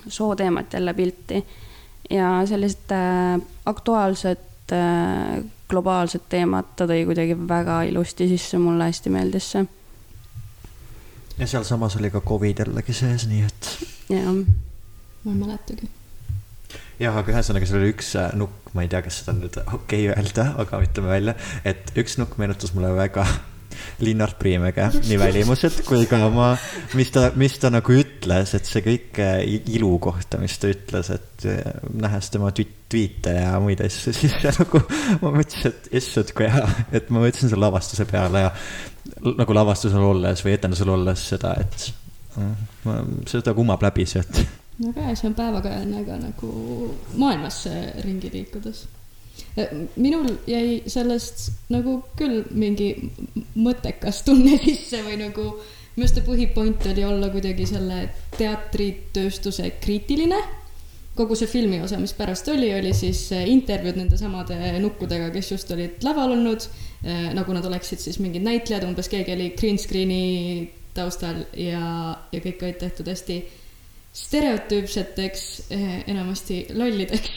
[0.08, 1.40] sooteemat jälle pilti
[2.10, 9.14] ja sellised äh, aktuaalsed äh, globaalsed teemad ta tõi kuidagi väga ilusti sisse, mulle hästi
[9.14, 9.64] meeldis see.
[11.38, 13.72] ja sealsamas oli ka Covid jällegi sees, nii et.
[14.10, 14.34] jah.
[15.24, 15.90] ma ei mäletagi
[17.00, 19.62] jah, aga ühesõnaga seal oli üks äh, nukk, ma ei tea, kas seda on nüüd
[19.62, 23.26] okei okay öelda, aga ütleme välja, et üks nukk meenutas mulle väga
[24.04, 26.50] Linnart Priimäge, nii välimuselt kui ka oma,
[26.98, 29.42] mis ta, mis ta nagu ütles, et see kõik äh,
[29.78, 34.84] ilu kohta, mis ta ütles, et äh, nähes tema tweet'e ja muid asju, siis nagu
[35.24, 38.56] ma mõtlesin, et issand, kui hea, et ma mõtlesin selle lavastuse peale ja
[39.40, 41.92] nagu lavastusel olles või etendusel olles seda, et
[42.40, 44.44] mm, seda kumab läbi sealt
[44.80, 46.52] väga hea, see on päevakajaline ka nagu
[47.20, 48.86] maailmasse ringi liikudes.
[49.96, 52.94] minul jäi sellest nagu küll mingi
[53.56, 58.00] mõttekas tunne sisse või nagu minu arust see põhipoint oli olla kuidagi selle
[58.38, 60.40] teatritööstuse kriitiline.
[61.20, 65.72] kogu see filmi osa, mis pärast oli, oli siis intervjuud nende samade nukkudega, kes just
[65.76, 66.68] olid laval olnud.
[67.36, 72.64] nagu nad oleksid siis mingid näitlejad, umbes keegi oli green screen'i taustal ja, ja kõik
[72.64, 73.44] olid tehtud hästi
[74.20, 77.30] stereotüüpseteks, eh, enamasti lollideks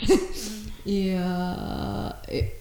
[1.01, 1.29] ja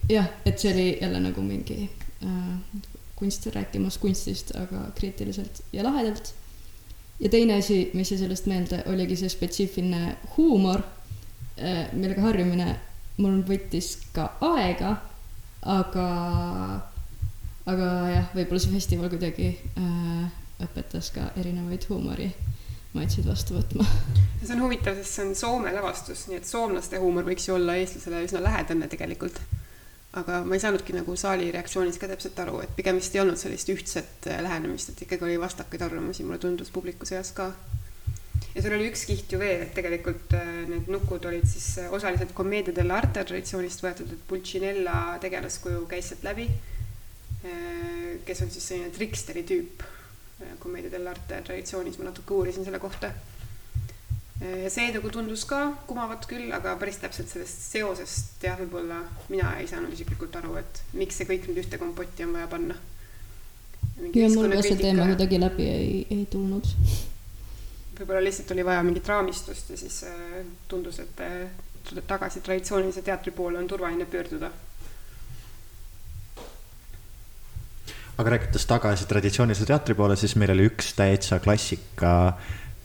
[0.08, 1.90] jah, et see oli jälle nagu mingi
[2.24, 2.80] äh,
[3.16, 6.34] kunst rääkimas kunstist, aga kriitiliselt ja lahedalt.
[7.20, 10.82] ja teine asi, mis jäi sellest meelde, oligi see spetsiifiline huumor,
[11.92, 12.72] millega harjumine
[13.20, 14.96] mul võttis ka aega,
[15.62, 16.06] aga,
[17.68, 20.24] aga jah, võib-olla see festival kuidagi äh,
[20.64, 21.86] õpetas ka erinevaid
[22.92, 23.86] huumorimaitseid vastu võtma.
[24.42, 27.76] see on huvitav, sest see on Soome lavastus, nii et soomlaste huumor võiks ju olla
[27.80, 29.40] eestlasele üsna lähedane tegelikult.
[30.12, 33.40] aga ma ei saanudki nagu saali reaktsioonis ka täpselt aru, et pigem vist ei olnud
[33.40, 37.48] sellist ühtset äh, lähenemist, et ikkagi oli vastakaid arvamusi, mulle tundus publiku seas ka
[38.52, 41.88] ja seal oli üks kiht ju veel, et tegelikult äh, need nukud olid siis äh,
[41.96, 46.50] osaliselt kommeedia dell'arte traditsioonist võetud, et Pulcinella tegelaskuju käis sealt läbi,
[48.22, 49.80] kes on siis selline triksteri tüüp
[50.58, 53.12] kommeedia dell'arte traditsioonis, ma natuke uurisin selle kohta.
[54.42, 58.98] ja see nagu tundus ka kumavat küll, aga päris täpselt sellest seosest jah, võib-olla
[59.30, 62.74] mina ei saanud isiklikult aru, et miks see kõik nüüd ühte kompotti on vaja panna.
[64.02, 66.74] ja mul ka see teema kuidagi läbi ei, ei tulnud
[68.02, 73.32] võib-olla lihtsalt oli vaja mingit raamistust ja siis äh, tundus, et äh, tagasi traditsioonilise teatri
[73.32, 74.50] poole on turvaline pöörduda.
[78.18, 82.34] Aga rääkides tagasi traditsioonilise teatri poole, siis meil oli üks täitsa klassika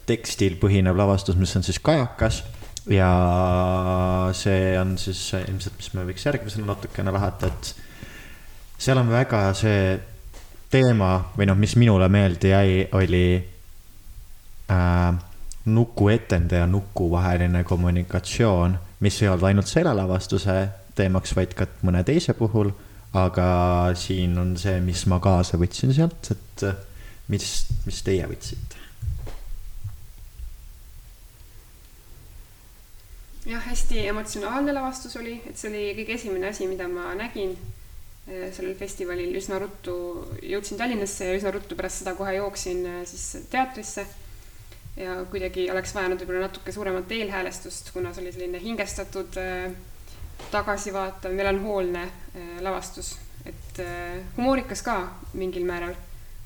[0.08, 2.44] tekstil põhinev lavastus, mis on siis Kajakas
[2.90, 3.10] ja
[4.38, 7.74] see on siis ilmselt, mis me võiks järgmisena natukene lahata, et
[8.80, 9.98] seal on väga see
[10.72, 13.28] teema või noh, mis minule meelde jäi, oli
[14.72, 15.20] äh,
[15.68, 20.58] nukuetende ja nuku vaheline kommunikatsioon, mis ei olnud ainult selle lavastuse
[20.96, 22.72] teemaks, vaid ka mõne teise puhul.
[23.16, 26.66] Aga siin on see, mis ma kaasa võtsin sealt, et
[27.32, 27.48] mis,
[27.86, 28.78] mis teie võtsite?
[33.48, 38.50] jah, hästi emotsionaalne lavastus oli, et see oli kõige esimene asi, mida ma nägin äh,
[38.56, 39.96] sellel festivalil üsna ruttu,
[40.44, 44.04] jõudsin Tallinnasse ja üsna ruttu pärast seda kohe jooksin äh, siis teatrisse
[44.98, 49.72] ja kuidagi oleks vajanud võib-olla natuke suuremat eelhäälestust, kuna see oli selline hingestatud äh,
[50.52, 54.98] tagasivaatav, melanhoolne äh, lavastus, et äh, humoorikas ka
[55.34, 55.96] mingil määral,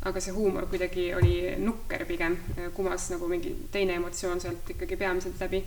[0.05, 2.37] aga see huumor kuidagi oli nukker pigem,
[2.73, 5.61] kumas nagu mingi teine emotsioon sealt ikkagi peamiselt läbi.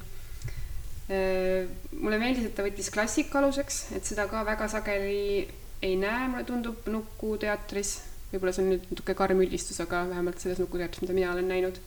[2.00, 5.44] mulle meeldis, et ta võttis klassika aluseks, et seda ka väga sageli
[5.84, 7.98] ei näe, mulle tundub, Nuku teatris,
[8.32, 11.50] võib-olla see on nüüd natuke karm üldistus, aga vähemalt selles Nuku teatris, mida mina olen
[11.50, 11.80] näinud.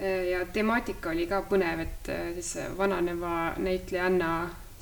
[0.00, 4.30] Äh, ja temaatika oli ka põnev, et äh, siis vananeva näitlejanna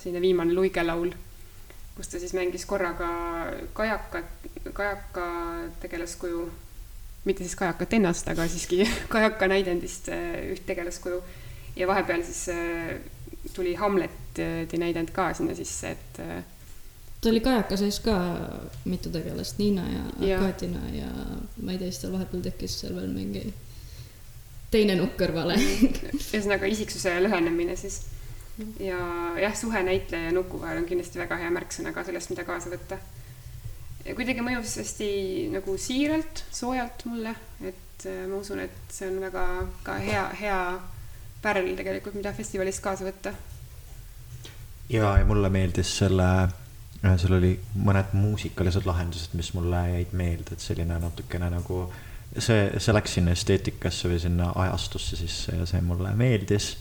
[0.05, 1.11] selline viimane luigelaul,
[1.97, 3.09] kus ta siis mängis korraga
[3.73, 5.27] kajakat, kajaka
[5.83, 6.47] tegelaskuju,
[7.25, 11.23] mitte siis kajakat ennast, aga siiski kajaka näidendist äh, üht tegelaskuju.
[11.77, 12.51] ja vahepeal siis
[13.55, 16.21] tuli Hamleti näidend ka sinna sisse, et
[17.25, 18.15] ta oli kajaka sees ka
[18.85, 20.39] mitu tegelast, Niina ja, ja.
[20.41, 21.09] Katina ja
[21.63, 23.47] ma ei tea, siis tal vahepeal tekkis seal veel mingi
[24.75, 28.03] teine nukk kõrvale ühesõnaga isiksuse lõhenemine siis.
[28.81, 28.99] Ja
[29.41, 32.71] jah, suhe näitleja ja nuku vahel on kindlasti väga hea märksõna ka sellest, mida kaasa
[32.71, 32.99] võtta.
[34.05, 35.09] kuidagi mõjus hästi
[35.55, 39.47] nagu siiralt, soojalt mulle, et äh, ma usun, et see on väga
[39.87, 40.61] ka hea, hea
[41.43, 43.35] pärl tegelikult, mida festivalist kaasa võtta.
[44.89, 50.55] ja, ja mulle meeldis selle äh, seal oli mõned muusikalised lahendused, mis mulle jäid meelde,
[50.55, 51.89] et selline natukene nagu
[52.39, 56.77] see, see läks sinna esteetikasse või sinna ajastusse sisse ja see mulle meeldis.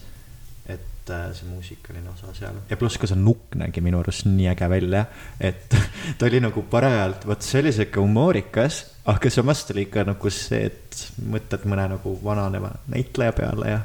[0.70, 2.60] et äh, see muusikaline osa seal.
[2.70, 5.06] Ja pluss ka see nukk nägi minu arust nii äge välja,
[5.40, 5.76] et
[6.18, 10.34] ta oli nagu parajalt, vot see oli sihuke humoorikas, aga samas ta oli ikka nagu
[10.34, 13.82] see, et mõtled mõne nagu vananeva näitleja peale ja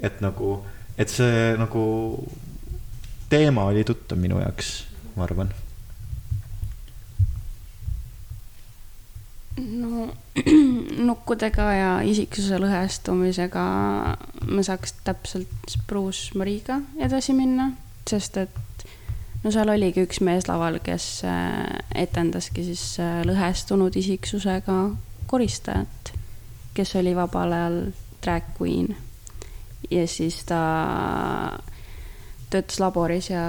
[0.00, 0.58] et nagu,
[0.98, 1.86] et see nagu
[3.28, 4.74] teema oli tuttav minu jaoks,
[5.16, 5.54] ma arvan
[9.58, 10.08] no
[11.08, 13.64] nukkudega ja isiksuse lõhestumisega
[14.48, 17.70] ma saaks täpselt Bruce Mariga edasi minna,
[18.08, 18.84] sest et
[19.44, 21.64] no seal oligi üks mees laval, kes äh,
[21.98, 24.78] etendaski siis äh, lõhestunud isiksusega
[25.30, 26.12] koristajat,
[26.76, 27.80] kes oli vabal ajal
[28.24, 28.96] drag queen.
[29.90, 30.60] ja siis ta
[32.50, 33.44] töötas laboris ja,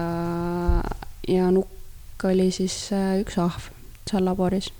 [1.27, 3.71] ja nukk oli siis äh, üks ahv
[4.09, 4.71] seal laboris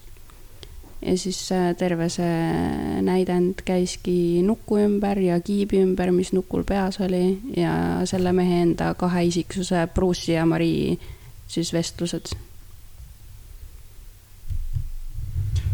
[1.02, 7.00] ja siis äh, terve see näidend käiski nuku ümber ja kiibi ümber, mis nukul peas
[7.00, 10.98] oli ja selle mehe enda kahe isiksuse, Bruce'i ja Marie
[11.48, 12.36] siis vestlused.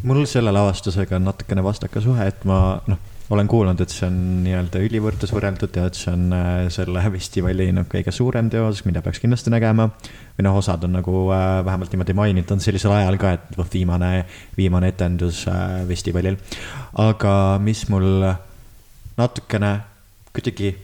[0.05, 2.99] mul selle lavastusega on natukene vastaka suhe, et ma noh,
[3.29, 7.71] olen kuulnud, et see on nii-öelda ülivõrdus võrreldud ja et see on äh, selle festivali
[7.73, 9.87] noh, kõige suurem teos, mida peaks kindlasti nägema.
[10.37, 14.11] või noh, osad on nagu äh, vähemalt niimoodi mainitud sellisel ajal ka, et vot viimane,
[14.57, 16.37] viimane etendus äh, festivalil.
[17.01, 18.29] aga mis mul
[19.17, 19.73] natukene
[20.35, 20.75] kuidagi,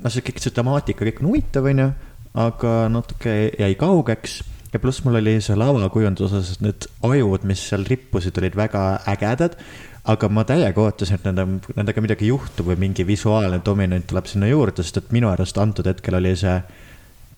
[0.00, 1.92] noh, see kõik see temaatika, kõik on huvitav, onju,
[2.40, 4.40] aga natuke jäi kaugeks
[4.72, 9.60] ja pluss mul oli see lavakujunduse osas, need ajud, mis seal rippusid, olid väga ägedad
[10.10, 11.44] aga ma täiega ootasin, et nende,
[11.76, 15.86] nendega midagi juhtub või mingi visuaalne dominant tuleb sinna juurde, sest et minu arust antud
[15.86, 16.56] hetkel oli see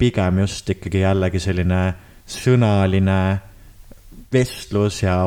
[0.01, 1.81] pigem just ikkagi jällegi selline
[2.25, 3.19] sõnaline
[4.33, 5.19] vestlus ja,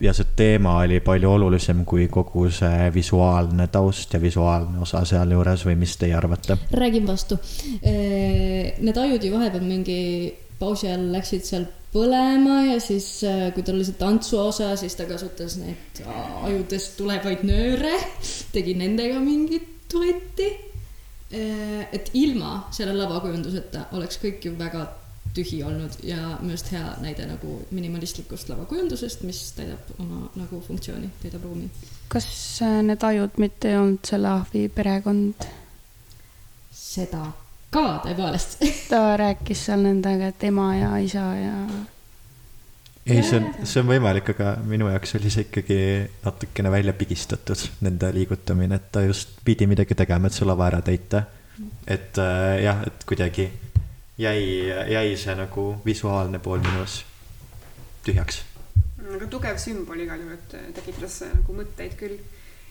[0.00, 5.66] ja see teema oli palju olulisem kui kogu see visuaalne taust ja visuaalne osa sealjuures
[5.68, 6.56] või mis teie arvate?
[6.72, 7.38] räägin vastu.
[7.84, 10.00] Need ajud ju vahepeal mingi
[10.58, 15.06] pausi ajal läksid seal põlema ja siis, äh, kui tal oli see tantsuosa, siis ta
[15.08, 16.02] kasutas neid
[16.48, 17.94] ajudest tulevaid nööre,
[18.54, 20.50] tegi nendega mingit duetti.
[21.34, 24.84] Äh, et ilma selle lavakujunduseta oleks kõik ju väga
[25.36, 31.10] tühi olnud ja minu arust hea näide nagu minimalistlikust lavakujundusest, mis täidab oma nagu funktsiooni,
[31.22, 31.68] täidab ruumi.
[32.12, 32.28] kas
[32.62, 35.48] äh, need ajud mitte ei olnud selle ahvi perekond?
[36.76, 37.26] seda
[37.76, 38.62] ka tõepoolest
[38.92, 41.54] ta rääkis seal nendega, et ema ja isa ja.
[43.04, 45.78] ei, see on, see on võimalik, aga minu jaoks oli see ikkagi
[46.24, 50.82] natukene välja pigistatud, nende liigutamine, et ta just pidi midagi tegema, et see lava ära
[50.86, 51.26] täita.
[51.86, 53.50] et äh, jah, et kuidagi
[54.20, 54.40] jäi,
[54.92, 57.02] jäi see nagu visuaalne pool minus
[58.06, 58.42] tühjaks.
[59.06, 62.18] aga tugev sümbol igal juhul, et tekitas nagu mõtteid küll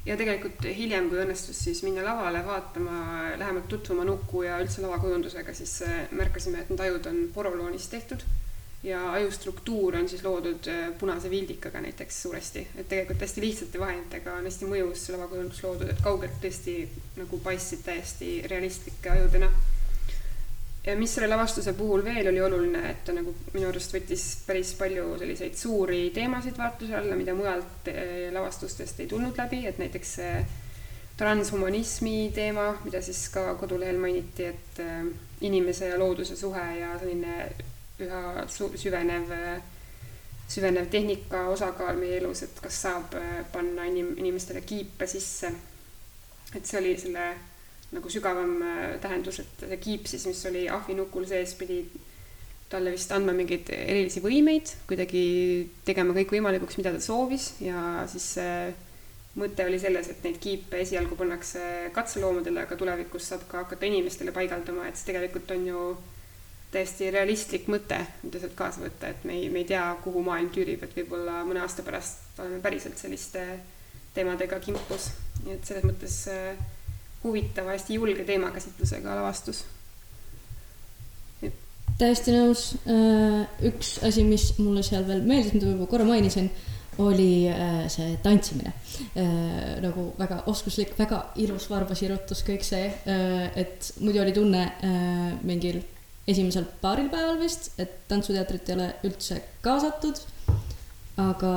[0.06, 2.98] ja tegelikult hiljem, kui õnnestus siis minna lavale vaatama,
[3.40, 8.26] lähemalt tutvuma nuku ja üldse lavakujundusega, siis äh, märkasime, et need ajud on poroloonist tehtud
[8.86, 13.82] ja aju struktuur on siis loodud äh, punase vildikaga näiteks suuresti, et tegelikult hästi lihtsate
[13.82, 16.78] vahenditega on hästi mõjus lavakujundus loodud, et kaugelt tõesti
[17.18, 19.50] nagu paistsid täiesti realistlike ajudena
[20.86, 24.74] ja mis selle lavastuse puhul veel oli oluline, et ta nagu minu arust võttis päris
[24.78, 30.16] palju selliseid suuri teemasid vaatluse alla, mida mujalt eh, lavastustest ei tulnud läbi, et näiteks
[30.20, 30.34] see
[31.18, 35.08] transhumanismi teema, mida siis ka kodulehel mainiti, et eh,
[35.50, 37.50] inimese ja looduse suhe ja selline
[38.06, 39.32] üha süvenev,
[40.52, 45.52] süvenev tehnika osakaal meie elus, et kas saab eh, panna inim-, inimestele kiipe sisse.
[46.56, 47.26] et see oli selle
[47.96, 51.84] nagu sügavam äh, tähendus, et see kiip siis, mis oli ahvinukul sees, pidi
[52.70, 55.22] talle vist andma mingeid erilisi võimeid, kuidagi
[55.86, 57.54] tegema kõik võimalikuks, mida ta soovis.
[57.64, 58.58] Ja siis see
[59.40, 61.62] mõte oli selles, et neid kiipe esialgu pannakse
[61.96, 65.86] katseloomadele, aga tulevikus saab ka hakata inimestele paigaldama, et see tegelikult on ju
[66.76, 70.50] täiesti realistlik mõte, mida sealt kaasa võtta, et me ei, me ei tea, kuhu maailm
[70.56, 73.44] tüürib, et võib-olla mõne aasta pärast oleme päriselt selliste
[74.16, 75.12] teemadega kimpus,
[75.44, 76.58] nii et selles mõttes äh,
[77.26, 79.64] huvitava, hästi julge teemakäsitlusega lavastus.
[81.98, 82.74] täiesti nõus.
[82.92, 86.50] Äh, üks asi, mis mulle seal veel meeldis, mida ma juba korra mainisin,
[87.00, 88.74] oli äh, see tantsimine.
[89.16, 92.90] Äh, nagu väga oskuslik, väga ilus varbasirutus, kõik see,
[93.56, 94.66] et muidu oli tunne
[95.48, 95.80] mingil
[96.28, 100.20] esimesel paaril päeval vist, et tantsuteatrit ei ole üldse kaasatud.
[101.16, 101.52] aga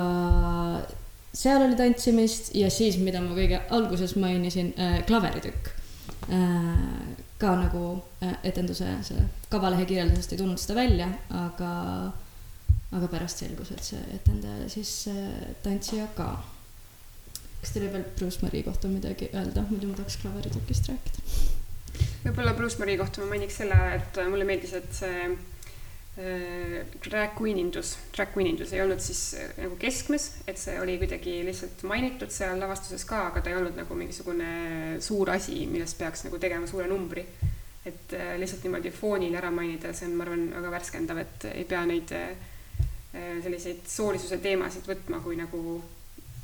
[1.35, 5.73] seal oli tantsimist ja siis, mida ma kõige alguses mainisin äh,, klaveritükk
[6.33, 6.79] äh,.
[7.39, 7.83] ka nagu
[8.25, 11.73] äh, etenduse selle kavalehe kirjeldusest ei tulnud seda välja, aga,
[12.99, 16.33] aga pärast selgus, et see etendaja siis äh, tantsija ka.
[17.61, 21.47] kas teil oli veel Bruce Marie kohta midagi öelda, muidu ma tahaks klaveritükist rääkida?
[22.25, 25.31] võib-olla Bruce Marie kohta ma mainiks selle, et mulle meeldis, et see
[26.19, 30.97] drag queen indus, drag queen indus ei olnud siis äh, nagu keskmes, et see oli
[30.99, 34.49] kuidagi lihtsalt mainitud seal lavastuses ka, aga ta ei olnud nagu mingisugune
[35.05, 37.23] suur asi, millest peaks nagu tegema suure numbri.
[37.87, 41.65] et äh, lihtsalt niimoodi foonil ära mainida, see on, ma arvan, väga värskendav, et ei
[41.65, 42.13] pea neid
[43.15, 45.63] selliseid soolisuse teemasid võtma kui nagu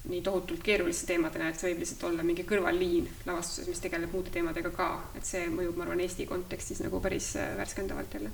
[0.09, 4.33] nii tohutult keeruliste teemadena, et see võib lihtsalt olla mingi kõrvalliin lavastuses, mis tegeleb muude
[4.33, 8.33] teemadega ka, et see mõjub, ma arvan, Eesti kontekstis nagu päris värskendavalt jälle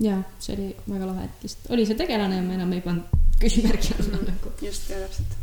[0.00, 3.36] jaa, see oli väga lahe, et lihtsalt oli see tegelane ja me enam ei pannud
[3.40, 4.52] küsimärgi alla nagu.
[4.62, 5.36] just, jaa, täpselt.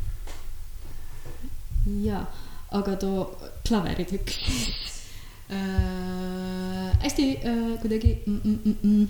[2.05, 2.23] jaa,
[2.79, 3.27] aga too
[3.67, 4.33] klaveritükk
[5.55, 9.07] äh, hästi äh, kuidagi mm, mm, mm, mm,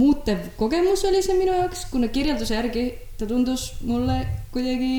[0.00, 4.22] muutev kogemus oli see minu jaoks, kuna kirjelduse järgi ta tundus mulle
[4.52, 4.94] kuidagi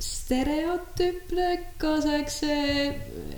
[0.00, 1.48] stereotüüpne
[1.78, 2.54] kaasaegse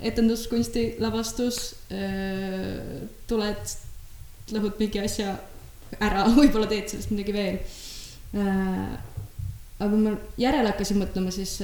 [0.02, 1.72] etenduskunsti lavastus.
[1.90, 3.72] Äh, tuled
[4.50, 5.36] lõhud mingi asja
[6.00, 7.62] ära, võib-olla teed sellest midagi veel.
[8.32, 8.98] Äh,
[9.78, 11.56] aga kui ma järele hakkasin mõtlema, siis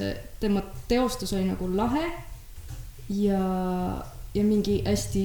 [0.43, 2.07] tema teostus oli nagu lahe
[3.15, 3.43] ja,
[4.35, 5.25] ja mingi hästi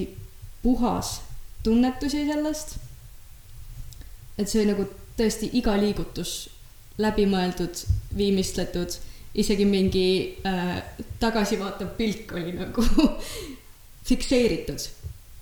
[0.62, 1.20] puhas
[1.62, 2.76] tunnetus jäi sellest.
[4.38, 4.86] et see oli nagu
[5.18, 6.48] tõesti iga liigutus
[6.98, 7.80] läbimõeldud,
[8.16, 8.96] viimistletud,
[9.34, 10.06] isegi mingi
[10.46, 10.78] äh,
[11.22, 12.84] tagasivaatav pilk oli nagu
[14.08, 14.88] fikseeritud.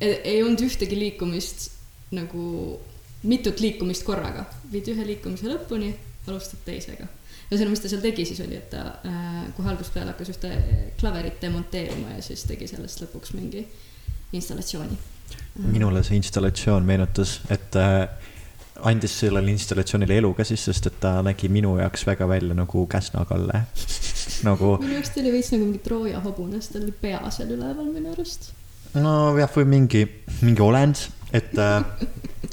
[0.01, 1.72] ei olnud ühtegi liikumist
[2.17, 2.79] nagu
[3.29, 5.93] mitut liikumist korraga, viid ühe liikumise lõpuni,
[6.27, 7.07] alustad teisega.
[7.51, 10.51] ühesõnaga, mis ta seal tegi siis oli, et ta äh, kohe algusest peale hakkas ühte
[11.01, 13.67] klaverit demonteerima ja siis tegi sellest lõpuks mingi
[14.33, 14.99] installatsiooni.
[15.69, 18.09] minule see installatsioon meenutas, et äh,
[18.89, 22.87] andis sellele installatsioonile elu ka siis, sest et ta nägi minu jaoks väga välja nagu
[22.91, 23.65] Käsna Kalle.
[24.49, 27.55] nagu minu jaoks ta oli veits nagu mingi Trooja hobune, sest tal oli pea seal
[27.57, 28.51] üleval minu arust.
[28.95, 30.07] nojah, või mingi,
[30.41, 31.85] mingi olend, et äh,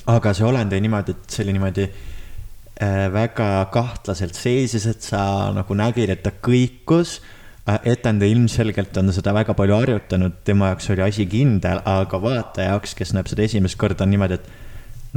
[0.09, 5.21] aga see olend oli niimoodi, et see oli niimoodi äh, väga kahtlaselt seisis, et sa
[5.55, 7.19] nagu nägid, et ta kõikus
[7.67, 7.79] äh,.
[7.95, 12.95] etendja ilmselgelt on seda väga palju harjutanud, tema jaoks oli asi kindel, aga vaataja jaoks,
[12.97, 14.67] kes näeb seda esimest korda, on niimoodi, et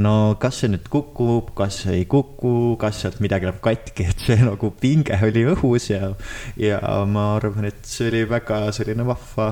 [0.03, 4.39] no kas see nüüd kukub, kas ei kuku, kas sealt midagi läheb katki, et see
[4.41, 6.13] nagu pinge oli õhus ja,
[6.57, 9.51] ja ma arvan, et see oli väga selline vahva,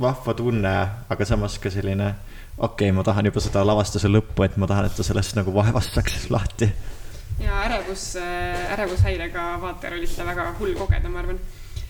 [0.00, 0.76] vahva tunne,
[1.10, 2.12] aga samas ka selline,
[2.58, 5.54] okei okay,, ma tahan juba seda lavastuse lõppu, et ma tahan, et ta sellest nagu
[5.54, 6.68] vaevast saaks lahti.
[7.40, 8.12] ja ärevus,
[8.76, 11.40] ärevushäirega vaatajal oli seda väga hull kogeda, ma arvan.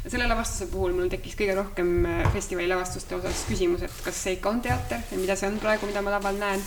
[0.06, 4.38] selle lavastuse puhul mul tekkis kõige rohkem äh, festivali lavastuste osas küsimus, et kas see
[4.38, 6.64] ikka on teater ja mida see on praegu, mida ma laval näen.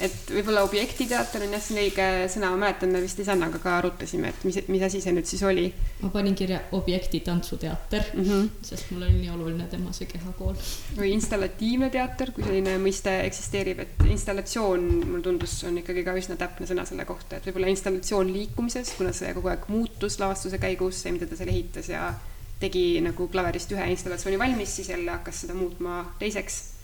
[0.00, 3.78] Et võib-olla objektiteater on jah, see on õige sõna, ma mäletan, me vist Lisannaga ka
[3.80, 5.66] arutasime, et mis, mis asi see nüüd siis oli
[6.02, 8.24] ma panin kirja objekti tantsuteater, mm.
[8.24, 8.48] -hmm.
[8.62, 10.54] sest mulle oli nii oluline tema see kehakool.
[10.96, 16.36] või installatiivne teater, kui selline mõiste eksisteerib, et installatsioon, mulle tundus, on ikkagi ka üsna
[16.36, 21.02] täpne sõna selle kohta, et võib-olla installatsioon liikumises, kuna see kogu aeg muutus lavastuse käigus,
[21.02, 22.12] see, mida ta seal ehitas ja
[22.60, 26.77] tegi nagu klaverist ühe installatsiooni valmis, siis jälle hakkas seda muutma teiseks.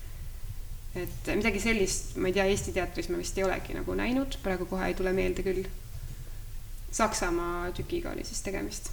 [0.95, 4.67] Et midagi sellist, ma ei tea, Eesti teatris ma vist ei olegi nagu näinud, praegu
[4.71, 5.65] kohe ei tule meelde küll.
[6.95, 8.93] Saksamaa tükiga oli siis tegemist.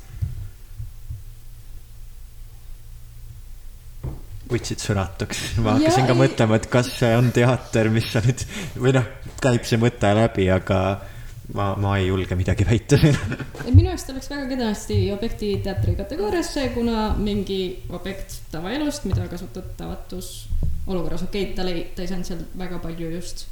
[4.51, 8.41] Võtsid sõnatuks, ma hakkasin ka ei- mõtlema, et kas see on teater, mis sa nüüd
[8.75, 9.05] või noh,
[9.39, 10.79] käib see mõte läbi, aga
[11.53, 13.17] ma, ma ei julge midagi väita siin.
[13.77, 20.31] minu arust oleks väga kenasti objekti teatri kategooriasse, kuna mingi objekt tavaelust, mida kasutad tavatus
[20.87, 23.45] olukorras, okei okay,, tal ei, ta ei saanud seal väga palju just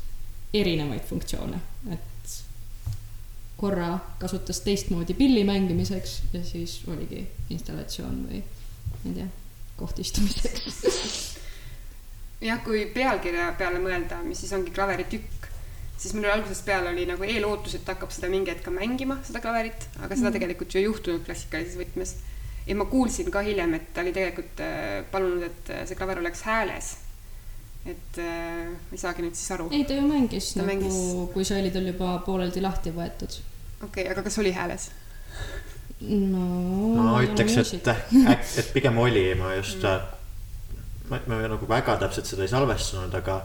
[0.54, 1.60] erinevaid funktsioone,
[1.94, 2.38] et
[3.60, 9.28] korra kasutas teistmoodi pilli mängimiseks ja siis oligi installatsioon või ma ei tea,
[9.78, 10.80] koht istumiseks.
[12.50, 15.39] jah, kui pealkirja peale mõelda, mis siis ongi klaveritükk,
[16.00, 19.20] siis mul algusest peale oli nagu eelootus, et ta hakkab seda mingi hetk ka mängima,
[19.28, 20.38] seda klaverit, aga seda Mhm.
[20.38, 22.16] tegelikult ju ei juhtunud klassikalises võtmes.
[22.68, 26.20] ja ma kuulsin ka hiljem, et ta oli tegelikult äh, palunud, et äh, see klaver
[26.20, 26.96] oleks hääles.
[27.86, 29.66] et äh, ma ei saagi nüüd siis aru.
[29.66, 32.92] okei ei, ta ju mängis Ta nagu mängis-, kui see oli tal juba pooleldi lahti
[32.96, 33.40] võetud.
[33.84, 34.90] okay,, aga kas oli hääles?
[36.02, 36.46] no.
[36.96, 37.88] ma ütleks, et,
[38.58, 39.84] et pigem oli, ma just,
[41.10, 43.42] ma, ma nagu väga täpselt seda ei salvestanud, aga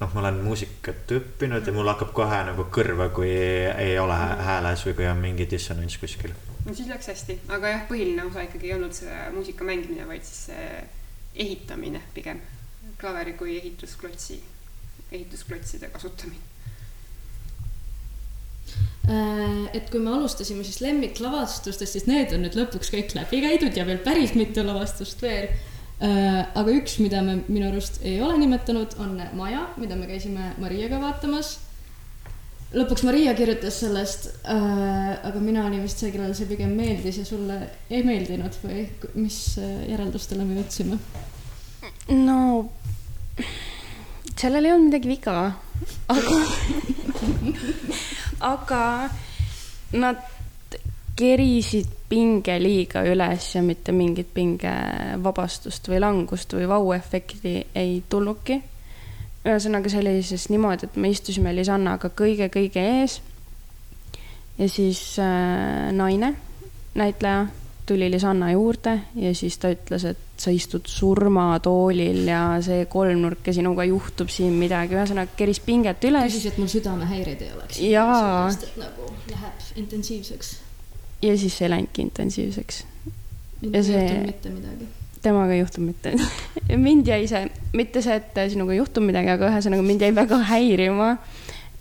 [0.00, 4.84] noh, ma olen muusikat õppinud ja mul hakkab kohe nagu kõrva, kui ei ole hääles
[4.88, 6.34] või kui on mingi dissonants kuskil.
[6.64, 10.26] no siis läks hästi, aga jah, põhiline osa ikkagi ei olnud see muusika mängimine, vaid
[10.26, 10.68] siis see
[11.46, 12.42] ehitamine pigem.
[13.00, 14.38] klaveri kui ehitusklotsi,
[15.12, 16.44] ehitusklotside kasutamine.
[19.06, 23.76] Äh, et kui me alustasime siis lemmiklavastustest, siis need on nüüd lõpuks kõik läbi käidud
[23.78, 25.52] ja veel päris mitu lavastust veel.
[26.00, 31.00] Aga üks, mida me minu arust ei ole nimetanud, on Maja, mida me käisime Mariaga
[31.00, 31.58] vaatamas.
[32.76, 37.60] lõpuks Maria kirjutas sellest, aga mina olin vist see, kellele see pigem meeldis ja sulle
[37.88, 38.84] ei meeldinud või
[39.14, 40.98] mis äh, järeldustele me jõudsime?
[42.12, 42.68] no
[44.36, 45.36] sellel ei olnud midagi viga,
[46.12, 46.40] aga,
[48.52, 48.82] aga
[49.96, 50.20] nad
[51.16, 58.60] kerisid pinge liiga üles ja mitte mingit pingevabastust või langust või vau-efekti ei tulnudki.
[59.46, 63.20] ühesõnaga, see oli siis niimoodi, et me istusime Lisannaga kõige-kõige ees
[64.58, 66.34] ja siis äh, naine,
[66.94, 67.46] näitleja
[67.86, 73.54] tuli Lisanna juurde ja siis ta ütles, et sa istud surmatoolil ja see kolmnurk ja
[73.56, 77.80] sinuga juhtub siin midagi, ühesõnaga keris pinget üles küsis, et mul südamehäireid ei oleks.
[77.80, 78.48] Jaa.
[78.80, 80.56] nagu läheb intensiivseks.
[81.22, 82.84] Ja siis see läinudki intensiivseks.
[83.72, 84.88] ja see- mitte midagi.
[85.22, 86.12] temaga ei juhtunud mitte,
[86.88, 90.38] mind jäi see, mitte see, et sinuga ei juhtunud midagi, aga ühesõnaga mind jäi väga
[90.50, 91.16] häirima,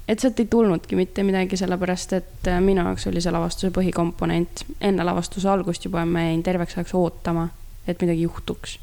[0.07, 4.65] et sealt ei tulnudki mitte midagi, sellepärast et äh, minu jaoks oli see lavastuse põhikomponent.
[4.81, 7.49] enne lavastuse algust juba ma jäin terveks ajaks ootama,
[7.87, 8.79] et midagi juhtuks.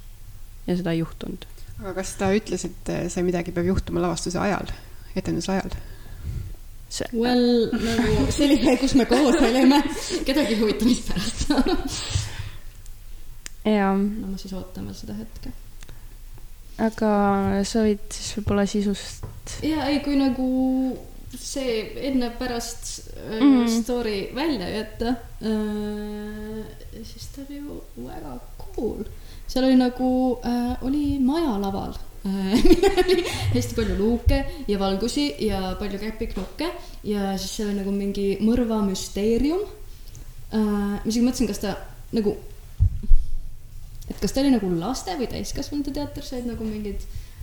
[0.66, 1.46] ja seda ei juhtunud.
[1.80, 4.70] aga kas ta ütles, et see midagi peab juhtuma lavastuse ajal,
[5.16, 5.80] etenduse ajal?
[6.92, 7.08] See...
[7.16, 9.80] Well, nagu see, kus me koos olime,
[10.26, 11.48] kedagi ei huvita, mis pärast
[13.76, 13.94] jaa.
[13.96, 15.54] no ma siis ootan veel seda hetke.
[16.82, 17.10] aga
[17.68, 19.24] sa võid siis võib-olla sisust.
[19.64, 20.46] ja ei, kui nagu
[21.32, 21.72] see
[22.10, 22.84] enne-pärast
[23.16, 23.66] mm -hmm.
[23.80, 25.08] story välja jätta
[25.40, 26.60] äh,,
[27.02, 28.38] siis ta oli ju väga
[28.74, 29.04] cool.
[29.46, 31.96] seal oli nagu äh,, oli maja laval
[33.54, 36.68] hästi palju luuke ja valgusi ja palju käpiknukke
[37.08, 39.64] ja siis seal oli nagu mingi mõrvamüsteerium
[40.54, 40.60] äh,.
[40.60, 41.74] ma isegi mõtlesin, kas ta
[42.14, 42.36] nagu
[44.10, 47.02] et kas ta oli nagu laste või täiskasvanute teater, said nagu mingid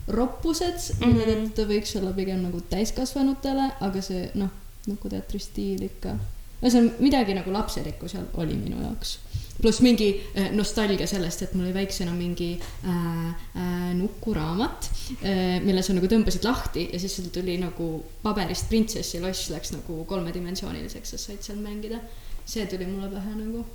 [0.10, 1.14] roppused mm, -hmm.
[1.14, 4.50] mille tõttu ta võiks olla pigem nagu täiskasvanutele, aga see noh,
[4.88, 6.16] Nuku teatri stiil ikka.
[6.64, 9.20] ühesõnaga midagi nagu lapselikku seal oli minu jaoks.
[9.62, 14.90] Pluss mingi äh, nostalgia sellest, et mul oli väiksena mingi äh, äh, nukuraamat
[15.24, 17.92] äh,, mille sa nagu tõmbasid lahti ja siis sul tuli nagu
[18.24, 22.02] paberist printsessi loss läks nagu kolmedimensiooniliseks, sa said seal mängida.
[22.50, 23.66] see tuli mulle pähe nagu,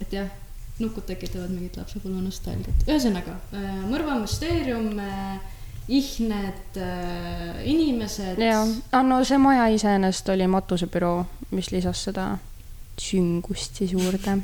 [0.00, 0.28] et jah
[0.78, 2.86] nukud tekitavad mingit lapsepõlve nostalgiat.
[2.88, 5.38] ühesõnaga äh,, mõrvamüsteerium äh,,
[5.88, 8.40] ihned äh,, inimesed.
[8.42, 11.22] jaa, no see maja iseenesest oli matusebüroo,
[11.54, 12.34] mis lisas seda
[13.00, 14.38] süngust siis juurde.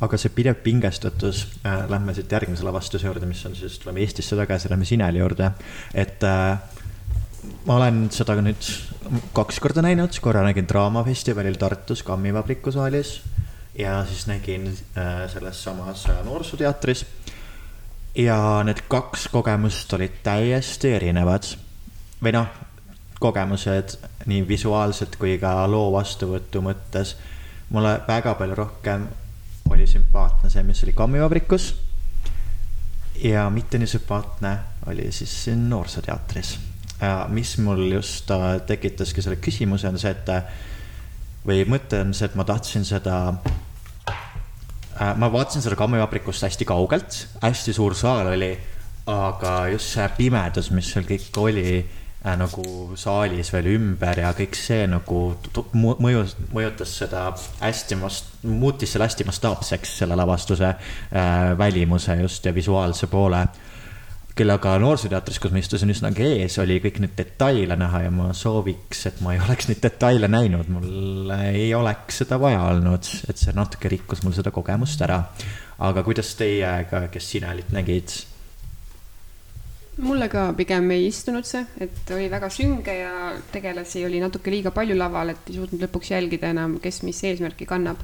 [0.00, 4.36] Aga see pidev pingestatus äh,, lähme siit järgmise lavastuse juurde, mis on siis, tuleme Eestisse
[4.38, 5.50] tagasi, lähme Sineli juurde,
[5.94, 6.58] et äh,
[7.66, 8.70] ma olen seda nüüd
[9.36, 13.18] kaks korda näinud, korra nägin Draamafestivalil Tartus Kammivabriku saalis
[13.78, 17.06] ja siis nägin äh, selles samas äh, noorsooteatris.
[18.14, 21.44] ja need kaks kogemust olid täiesti erinevad.
[22.22, 22.48] või noh,
[23.20, 27.16] kogemused nii visuaalselt kui ka loo vastuvõtu mõttes.
[27.70, 29.08] mulle väga palju rohkem
[29.70, 31.74] oli sümpaatne see, mis oli Kammivabrikus.
[33.24, 36.58] ja mitte nii sümpaatne oli siis siin noorsooteatris.
[37.28, 40.28] mis mul just äh, tekitaski selle küsimuse, on see, et
[41.46, 43.34] või mõte on see, et ma tahtsin seda
[45.00, 48.50] Äh, ma vaatasin seda kammivabrikust hästi kaugelt, hästi suur saal oli,
[49.08, 51.62] aga just see pimedus, mis seal kõik oli
[52.24, 52.64] äh, nagu
[53.00, 55.22] saalis veel ümber ja kõik see nagu
[55.74, 57.28] mõjus, mõjutas seda
[57.60, 57.98] hästi
[58.50, 63.46] muutis selle hästi mastaapseks, selle lavastuse äh, välimuse just ja visuaalse poole
[64.40, 68.30] küll aga Noorsooteatris, kus ma istusin üsnagi ees, oli kõik neid detaile näha ja ma
[68.36, 73.40] sooviks, et ma ei oleks neid detaile näinud, mul ei oleks seda vaja olnud, et
[73.40, 75.22] see natuke rikkus mul seda kogemust ära.
[75.80, 78.16] aga kuidas teie ka, kes Sinelit nägid?
[80.02, 84.72] Mulle ka pigem ei istunud see, et oli väga sünge ja tegelasi oli natuke liiga
[84.74, 88.00] palju laval, et ei suutnud lõpuks jälgida enam, kes mis eesmärki kannab.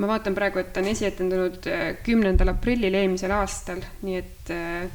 [0.00, 4.88] ma vaatan praegu, et ta on esietendanud äh, kümnendal aprillil eelmisel aastal, nii et äh,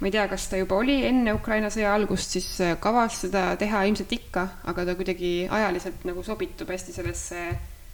[0.00, 3.54] ma ei tea, kas ta juba oli enne Ukraina sõja algust siis äh, kavas seda
[3.60, 7.44] teha, ilmselt ikka, aga ta kuidagi ajaliselt nagu sobitub hästi sellesse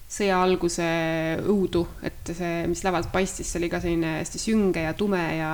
[0.07, 0.87] sõja alguse
[1.43, 5.51] õudu, et see, mis lavalt paistis, see oli ka selline hästi sünge ja tume ja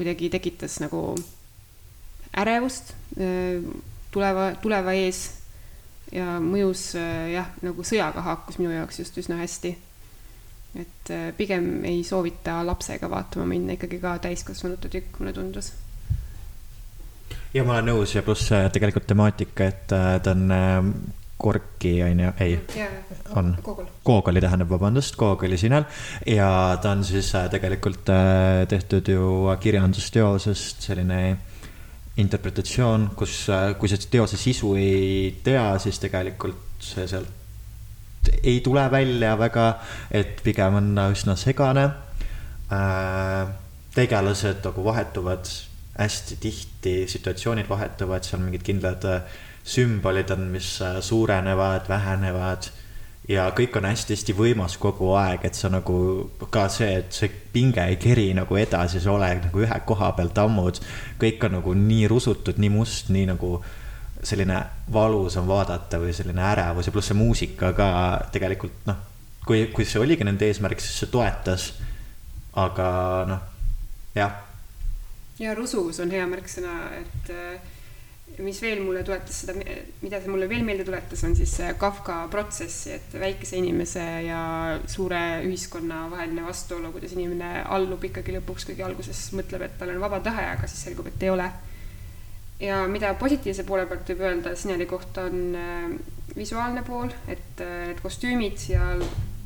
[0.00, 1.12] kuidagi tekitas nagu
[2.40, 3.60] ärevust äh,
[4.10, 5.26] tuleva, tuleva ees
[6.14, 9.74] ja mõjus äh, jah, nagu sõjaga haakus minu jaoks just üsna hästi
[10.78, 15.72] et äh, pigem ei soovita lapsega vaatama minna, ikkagi ka täiskasvanute tükk, mulle tundus.
[17.54, 20.46] ja ma olen nõus ja pluss tegelikult temaatika, et ta on
[21.40, 22.92] Korki on ju, ei yeah,,
[23.36, 23.54] on
[24.04, 25.86] Koogoli tähendab, vabandust, Koogoli sinel
[26.28, 28.10] ja ta on siis tegelikult
[28.68, 29.30] tehtud ju
[29.60, 31.20] kirjandusteosest selline
[32.20, 33.46] interpretatsioon, kus,
[33.78, 37.36] kui sa teose sisu ei tea, siis tegelikult see sealt
[38.42, 39.66] ei tule välja väga,
[40.12, 41.88] et pigem on üsna segane
[42.70, 43.48] äh,.
[43.94, 45.48] tegelased nagu vahetuvad
[45.98, 49.40] hästi tihti, situatsioonid vahetuvad, seal mingid kindlad äh,
[49.70, 52.70] sümbolid on, mis äh, suurenevad, vähenevad
[53.30, 55.96] ja kõik on hästi-hästi võimas kogu aeg, et sa nagu
[56.50, 60.32] ka see, et see pinge ei keri nagu edasi, sa oled nagu ühe koha peal
[60.34, 60.80] tammud.
[61.20, 63.60] kõik on nagu nii rusutud, nii must, nii nagu
[64.22, 64.58] selline
[64.92, 67.88] valus on vaadata või selline ärevus ja pluss see muusika ka
[68.32, 68.98] tegelikult noh,
[69.46, 71.72] kui, kui see oligi nende eesmärk, siis see toetas.
[72.58, 72.88] aga
[73.30, 73.42] noh,
[74.14, 74.32] jah.
[75.38, 77.69] ja rusuvus on hea märksõna, et äh,
[78.44, 79.54] mis veel mulle tuletas seda,
[80.00, 84.42] mida see mulle veel meelde tuletas, on siis Kafka protsessi, et väikese inimese ja
[84.90, 90.00] suure ühiskonna vaheline vastuolu, kuidas inimene allub ikkagi lõpuks, kuigi alguses mõtleb, et tal on
[90.02, 91.50] vaba tahe, aga siis selgub, et ei ole
[92.60, 95.92] ja mida positiivse poole pealt võib öelda Sineli kohta, on äh,
[96.36, 98.92] visuaalne pool, et äh, need kostüümid ja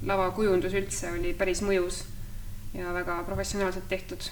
[0.05, 2.03] lavakujundus üldse oli päris mõjus
[2.74, 4.30] ja väga professionaalselt tehtud.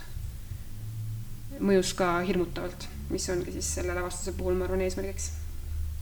[1.63, 5.31] mõjus ka hirmutavalt, mis ongi siis selle lavastuse puhul, ma arvan, eesmärgiks.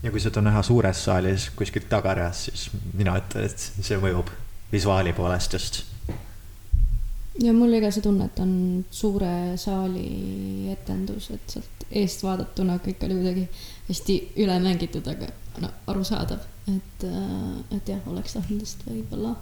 [0.03, 4.31] ja kui seda näha suures saalis kuskilt tagareas, siis mina ütlen, et see mõjub
[4.71, 5.83] visuaali poolest just
[7.43, 8.53] ja mul oli ka see tunne, et on
[8.91, 13.45] suure saali etendus, et sealt eest vaadatuna kõik oli kuidagi
[13.89, 15.29] hästi üle mängitud, aga
[15.63, 19.35] no arusaadav, et, äh, et jah, oleks tahtnud vist võib-olla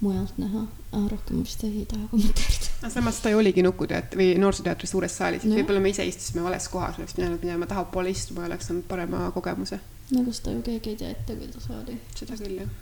[0.00, 0.66] mujalt näha,
[1.10, 2.72] rohkem vist ei taha kommenteerida.
[2.82, 6.44] aga samas ta ju oligi Nukuteatri või Noorsooteatri suures saalis, et võib-olla me ise istusime
[6.44, 9.80] vales kohas, oleks pidanud minema tahapoole istuma ja oleks saanud parema kogemuse.
[10.10, 12.00] no aga seda ju keegi ei tea ette, kuidas oli.
[12.14, 12.74] seda küll, jah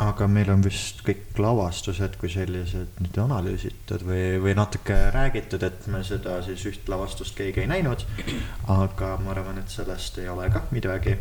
[0.00, 5.88] aga meil on vist kõik lavastused kui sellised nüüd analüüsitud või, või natuke räägitud, et
[5.92, 8.06] me seda siis üht lavastust keegi ei näinud.
[8.72, 11.18] aga ma arvan, et sellest ei ole kah midagi.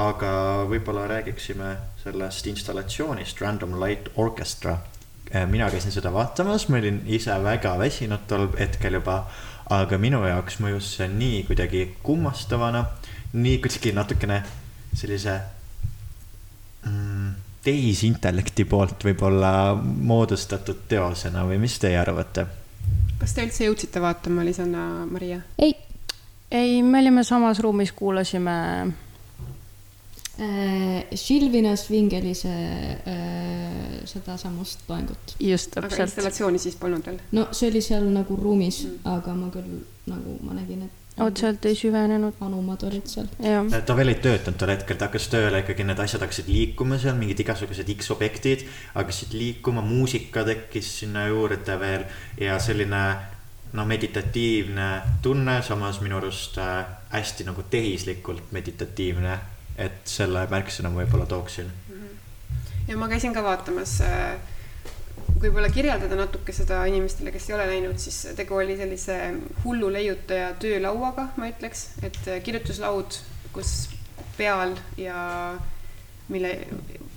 [0.00, 0.32] Aga
[0.70, 4.78] võib-olla räägiksime sellest installatsioonist Random Light Orchestra.
[5.30, 9.20] Eh, mina käisin seda vaatamas, ma olin ise väga väsinud tol hetkel juba,
[9.70, 12.84] aga minu jaoks mõjus see nii kuidagi kummastavana,
[13.36, 14.40] nii kuidagi natukene
[14.96, 15.36] sellise
[16.88, 17.28] mm,
[17.64, 19.52] tehisintellekti poolt võib-olla
[19.84, 22.46] moodustatud teosena või mis teie arvate?
[23.20, 25.42] kas te üldse jõudsite vaatama, Lisanna, Maria?
[25.60, 25.76] ei,
[26.50, 28.98] ei, me olime samas ruumis, kuulasime äh,.
[31.14, 35.34] Silvinas Vingelise äh, sedasamust loengut.
[35.40, 36.06] just, aga täpselt.
[36.08, 37.20] installatsiooni siis polnud veel?
[37.36, 41.64] no see oli seal nagu ruumis mm., aga ma küll nagu ma nägin, et otseselt
[41.64, 42.34] ei süvenenud.
[42.40, 43.28] anumad olid seal.
[43.86, 47.18] ta veel ei töötanud tol hetkel, ta hakkas tööle ikkagi, need asjad hakkasid liikuma seal,
[47.18, 48.64] mingid igasugused X-objektid
[48.94, 52.06] hakkasid liikuma, muusika tekkis sinna juurde veel
[52.40, 53.04] ja selline
[53.72, 54.90] no meditatiivne
[55.22, 59.38] tunne, samas minu arust äh, hästi nagu tehislikult meditatiivne.
[59.80, 61.70] Et selle märksõna ma võib-olla tooksin.
[62.88, 64.36] ja ma käisin ka vaatamas äh,
[65.40, 69.18] võib-olla kirjeldada natuke seda inimestele, kes ei ole näinud, siis tegu oli sellise
[69.64, 73.20] hullu leiutaja töölauaga, ma ütleks, et kirjutuslaud,
[73.54, 73.74] kus
[74.36, 75.20] peal ja
[76.30, 76.52] mille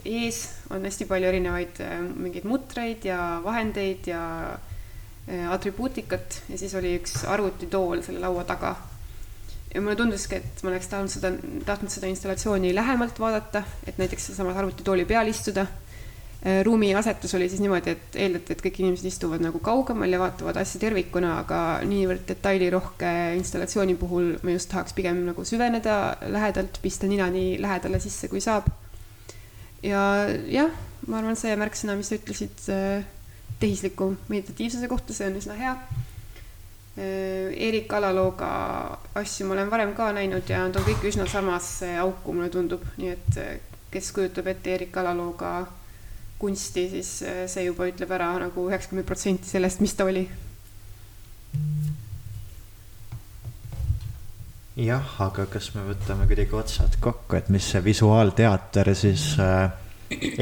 [0.05, 0.39] ees
[0.73, 6.95] on hästi palju erinevaid äh, mingeid mutreid ja vahendeid ja äh, atribuutikat ja siis oli
[6.99, 8.75] üks arvutitool selle laua taga.
[9.73, 11.31] Ja mulle tunduski, et ma oleks tahtnud seda,
[11.65, 15.65] tahtnud seda installatsiooni lähemalt vaadata, et näiteks sealsamas arvutitooli peal istuda
[16.45, 20.17] Äh, ruumi asetus oli siis niimoodi, et eeldati, et kõik inimesed istuvad nagu kaugemal ja
[20.19, 26.81] vaatavad asja tervikuna, aga niivõrd detailirohke installatsiooni puhul ma just tahaks pigem nagu süveneda lähedalt,
[26.83, 28.67] pista nina nii lähedale sisse, kui saab.
[29.87, 30.01] ja
[30.51, 30.75] jah,
[31.07, 33.07] ma arvan, see märksõna, mis sa ütlesid äh,
[33.63, 35.77] tehisliku meditatiivsuse kohta, see on üsna hea.
[36.97, 38.49] Äh, Erik Alalooga
[39.17, 42.83] asju ma olen varem ka näinud ja nad on kõik üsna samasse auku, mulle tundub,
[42.97, 43.39] nii et
[43.93, 45.55] kes kujutab ette Erik Alalooga
[46.43, 50.25] kunsti, siis äh, see juba ütleb ära nagu üheksakümmend protsenti sellest, mis ta oli.
[54.73, 59.69] jah, aga kas me võtame kuidagi otsad kokku, et mis see visuaalteater siis äh,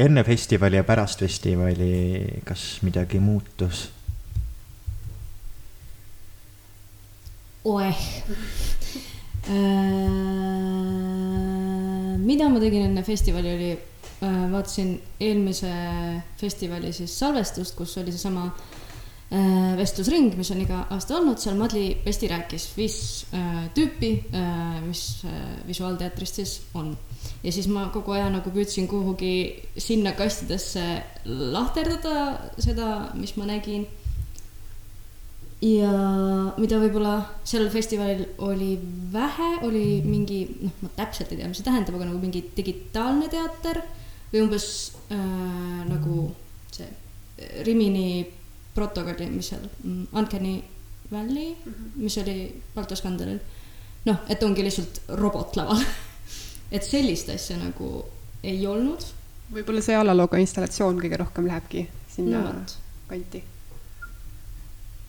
[0.00, 3.90] enne festivali ja pärast festivali, kas midagi muutus?
[7.64, 7.98] Oeh
[9.48, 10.10] äh,.
[12.22, 13.72] mida ma tegin enne festivali, oli
[14.22, 15.70] Äh, vaatasin eelmise
[16.38, 21.88] festivali siis salvestust, kus oli seesama äh, vestlusring, mis on iga aasta olnud, seal Madli
[22.04, 22.98] Pesti rääkis viis
[23.74, 24.12] tüüpi,
[24.86, 25.02] mis
[25.66, 26.92] Visuaalteatrist siis on.
[27.42, 29.34] ja siis ma kogu aja nagu püüdsin kuhugi
[29.74, 30.84] sinna kastidesse
[31.26, 33.88] lahterdada seda, mis ma nägin.
[35.62, 35.92] Ja
[36.58, 37.14] mida võib-olla
[37.46, 38.74] sellel festivalil oli
[39.12, 43.30] vähe, oli mingi, noh, ma täpselt ei tea, mis see tähendab, aga nagu mingi digitaalne
[43.30, 43.82] teater
[44.32, 44.66] või umbes
[45.14, 46.26] äh, nagu
[46.72, 48.24] see äh, Rimini
[48.74, 49.64] protokolli, mis seal,
[50.12, 50.56] Uncanny
[51.12, 52.02] Valley mm, -hmm.
[52.02, 53.38] mis oli Balto skandalil.
[54.04, 55.82] noh, et ongi lihtsalt robot laval
[56.74, 58.04] et sellist asja nagu
[58.42, 59.04] ei olnud.
[59.52, 62.62] võib-olla see alalooga installatsioon kõige rohkem lähebki sinna no,
[63.08, 63.44] kanti.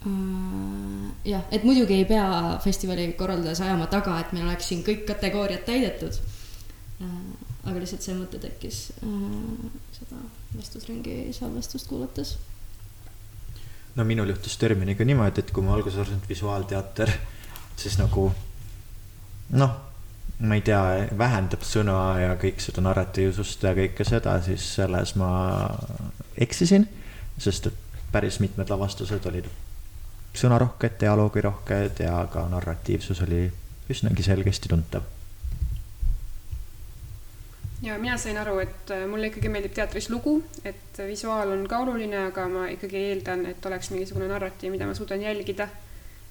[0.03, 5.63] Jah, et muidugi ei pea festivali korraldajas ajama taga, et meil oleks siin kõik kategooriad
[5.67, 7.19] täidetud uh,
[7.63, 10.19] aga lihtsalt see mõte tekkis äh, seda
[10.57, 12.35] vestlusringi salvestust kuulates.
[13.95, 17.13] no minul juhtus terminiga niimoodi, et kui ma alguses arvasin, et visuaalteater
[17.79, 18.27] siis nagu
[19.59, 19.75] noh,
[20.43, 20.81] ma ei tea,
[21.17, 25.29] vähendab sõna ja kõik seda narratiivsust ja kõike seda, siis selles ma
[26.41, 26.87] eksisin,
[27.39, 29.47] sest et päris mitmed lavastused olid
[30.33, 33.45] sõnarohked, dialoogirohked ja ka narratiivsus oli
[33.93, 35.05] üsnagi selgesti tuntav
[37.83, 41.81] ja mina sain aru, et äh, mulle ikkagi meeldib teatris lugu, et visuaal on ka
[41.83, 45.67] oluline, aga ma ikkagi eeldan, et oleks mingisugune narratiiv, mida ma suudan jälgida.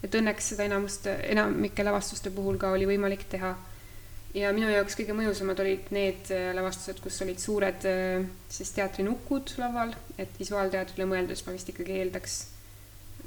[0.02, 3.52] et õnneks seda enamust, enamike lavastuste puhul ka oli võimalik teha.
[4.34, 9.52] ja minu jaoks kõige mõjusamad olid need äh, lavastused, kus olid suured äh, siis teatrinukud
[9.60, 12.38] laval, et visuaalteatrile mõeldes ma vist ikkagi eeldaks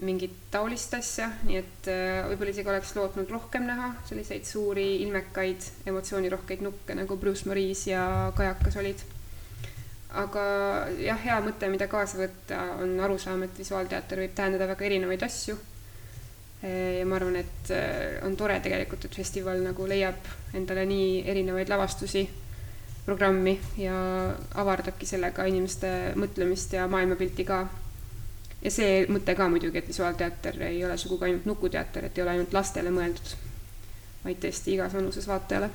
[0.04, 5.88] mingit taolist asja, nii et äh, võib-olla isegi oleks lootnud rohkem näha selliseid suuri ilmekaid
[5.88, 9.06] emotsioonirohkeid nukke nagu Bruce Maurice ja Kajakas olid.
[10.16, 10.44] aga
[11.00, 15.58] jah, hea mõte, mida kaasa võtta, on arusaam, et visuaalteater võib tähendada väga erinevaid asju.
[16.64, 21.24] Äh, ja ma arvan, et äh, on tore tegelikult, et festival nagu leiab endale nii
[21.32, 22.28] erinevaid lavastusi
[23.06, 23.96] programmi ja
[24.60, 27.64] avardabki sellega inimeste mõtlemist ja maailmapilti ka
[28.66, 32.34] ja see mõte ka muidugi, et visuaalteater ei ole sugugi ainult nukuteater, et ei ole
[32.36, 33.36] ainult lastele mõeldud,
[34.24, 35.70] vaid tõesti igas vanuses vaatajale.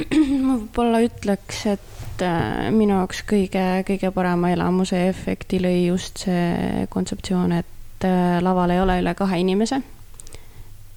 [0.46, 6.86] ma võib-olla ütleks, et äh, minu jaoks kõige, kõige parema elamuse efekti lõi just see
[6.94, 9.82] kontseptsioon, et äh, laval ei ole üle kahe inimese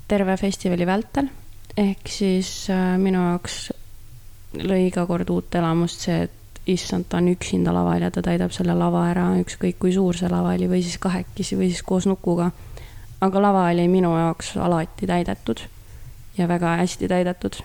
[0.08, 1.32] terve festivali vältel.
[1.78, 3.72] ehk siis äh, minu jaoks
[4.62, 8.54] lõi iga kord uut elamust see, et issand, ta on üksinda laval ja ta täidab
[8.56, 12.08] selle lava ära, ükskõik kui suur see lava oli või siis kahekesi või siis koos
[12.08, 12.52] nukuga.
[13.22, 15.66] aga lava oli minu jaoks alati täidetud
[16.38, 17.56] ja väga hästi täidetud.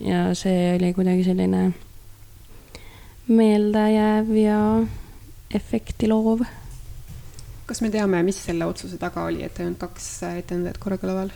[0.00, 1.72] ja see oli kuidagi selline
[3.28, 4.60] meeldejääv ja
[5.54, 6.44] efekti loov.
[7.66, 11.34] kas me teame, mis selle otsuse taga oli, et ainult kaks etendajat korraga laval?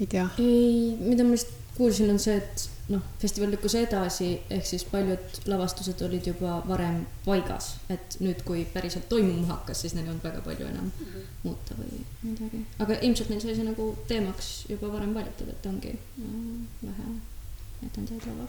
[0.00, 0.28] ei tea.
[0.38, 5.38] ei, mida ma vist kuulsin, on see, et noh, festival lükkus edasi, ehk siis paljud
[5.50, 10.26] lavastused olid juba varem paigas, et nüüd, kui päriselt toimuma hakkas, siis neil ei olnud
[10.26, 11.28] väga palju enam mm -hmm.
[11.42, 12.64] muuta või midagi.
[12.78, 16.32] aga ilmselt neil sai see nagu teemaks juba varem valitud, et ongi no,
[16.82, 17.08] vähe
[17.86, 18.48] etendajaid laval.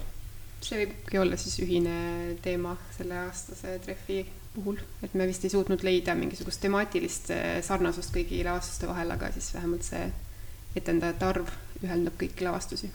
[0.61, 1.95] see võibki olla siis ühine
[2.41, 4.25] teema selleaastase trehvi
[4.55, 9.31] puhul, et me vist ei suutnud leida mingisugust temaatilist eh, sarnasust kõigi lavastuste vahel, aga
[9.31, 10.11] siis vähemalt see
[10.75, 11.49] etendajate arv
[11.83, 12.91] ühendab kõiki lavastusi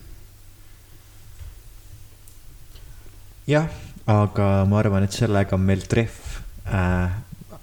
[3.49, 3.69] jah,
[4.07, 6.17] aga ma arvan, et sellega on meil trehv
[6.69, 7.17] äh,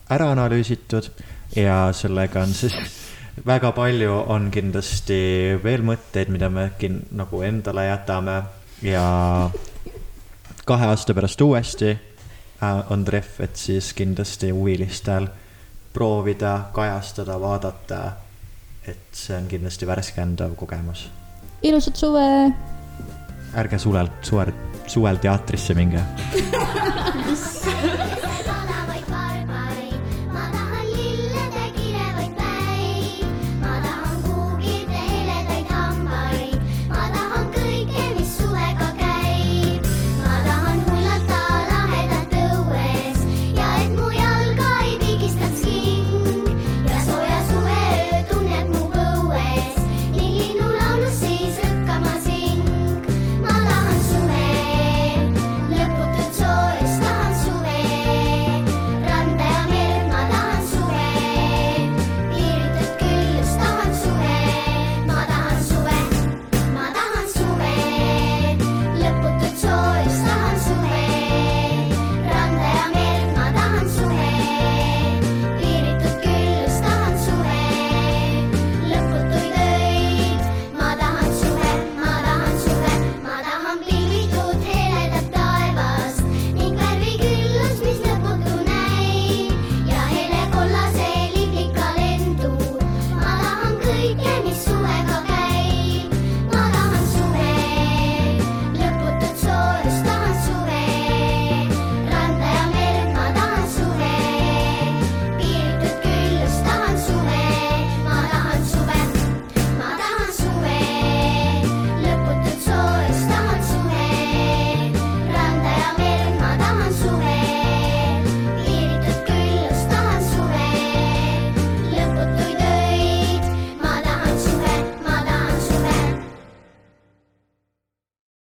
[0.09, 1.11] ära analüüsitud
[1.55, 2.75] ja sellega on siis
[3.51, 5.19] väga palju on kindlasti
[5.63, 8.41] veel mõtteid, mida me äkki nagu endale jätame
[8.86, 9.05] ja
[10.65, 15.29] kahe aasta pärast uuesti äh, on trehv, et siis kindlasti huvilistel
[15.93, 18.01] proovida, kajastada, vaadata.
[18.86, 21.09] et see on kindlasti värskendav kogemus.
[21.61, 22.25] ilusat suve.
[23.55, 24.51] ärge suvel, suvel
[24.86, 26.03] suvel teatrisse minge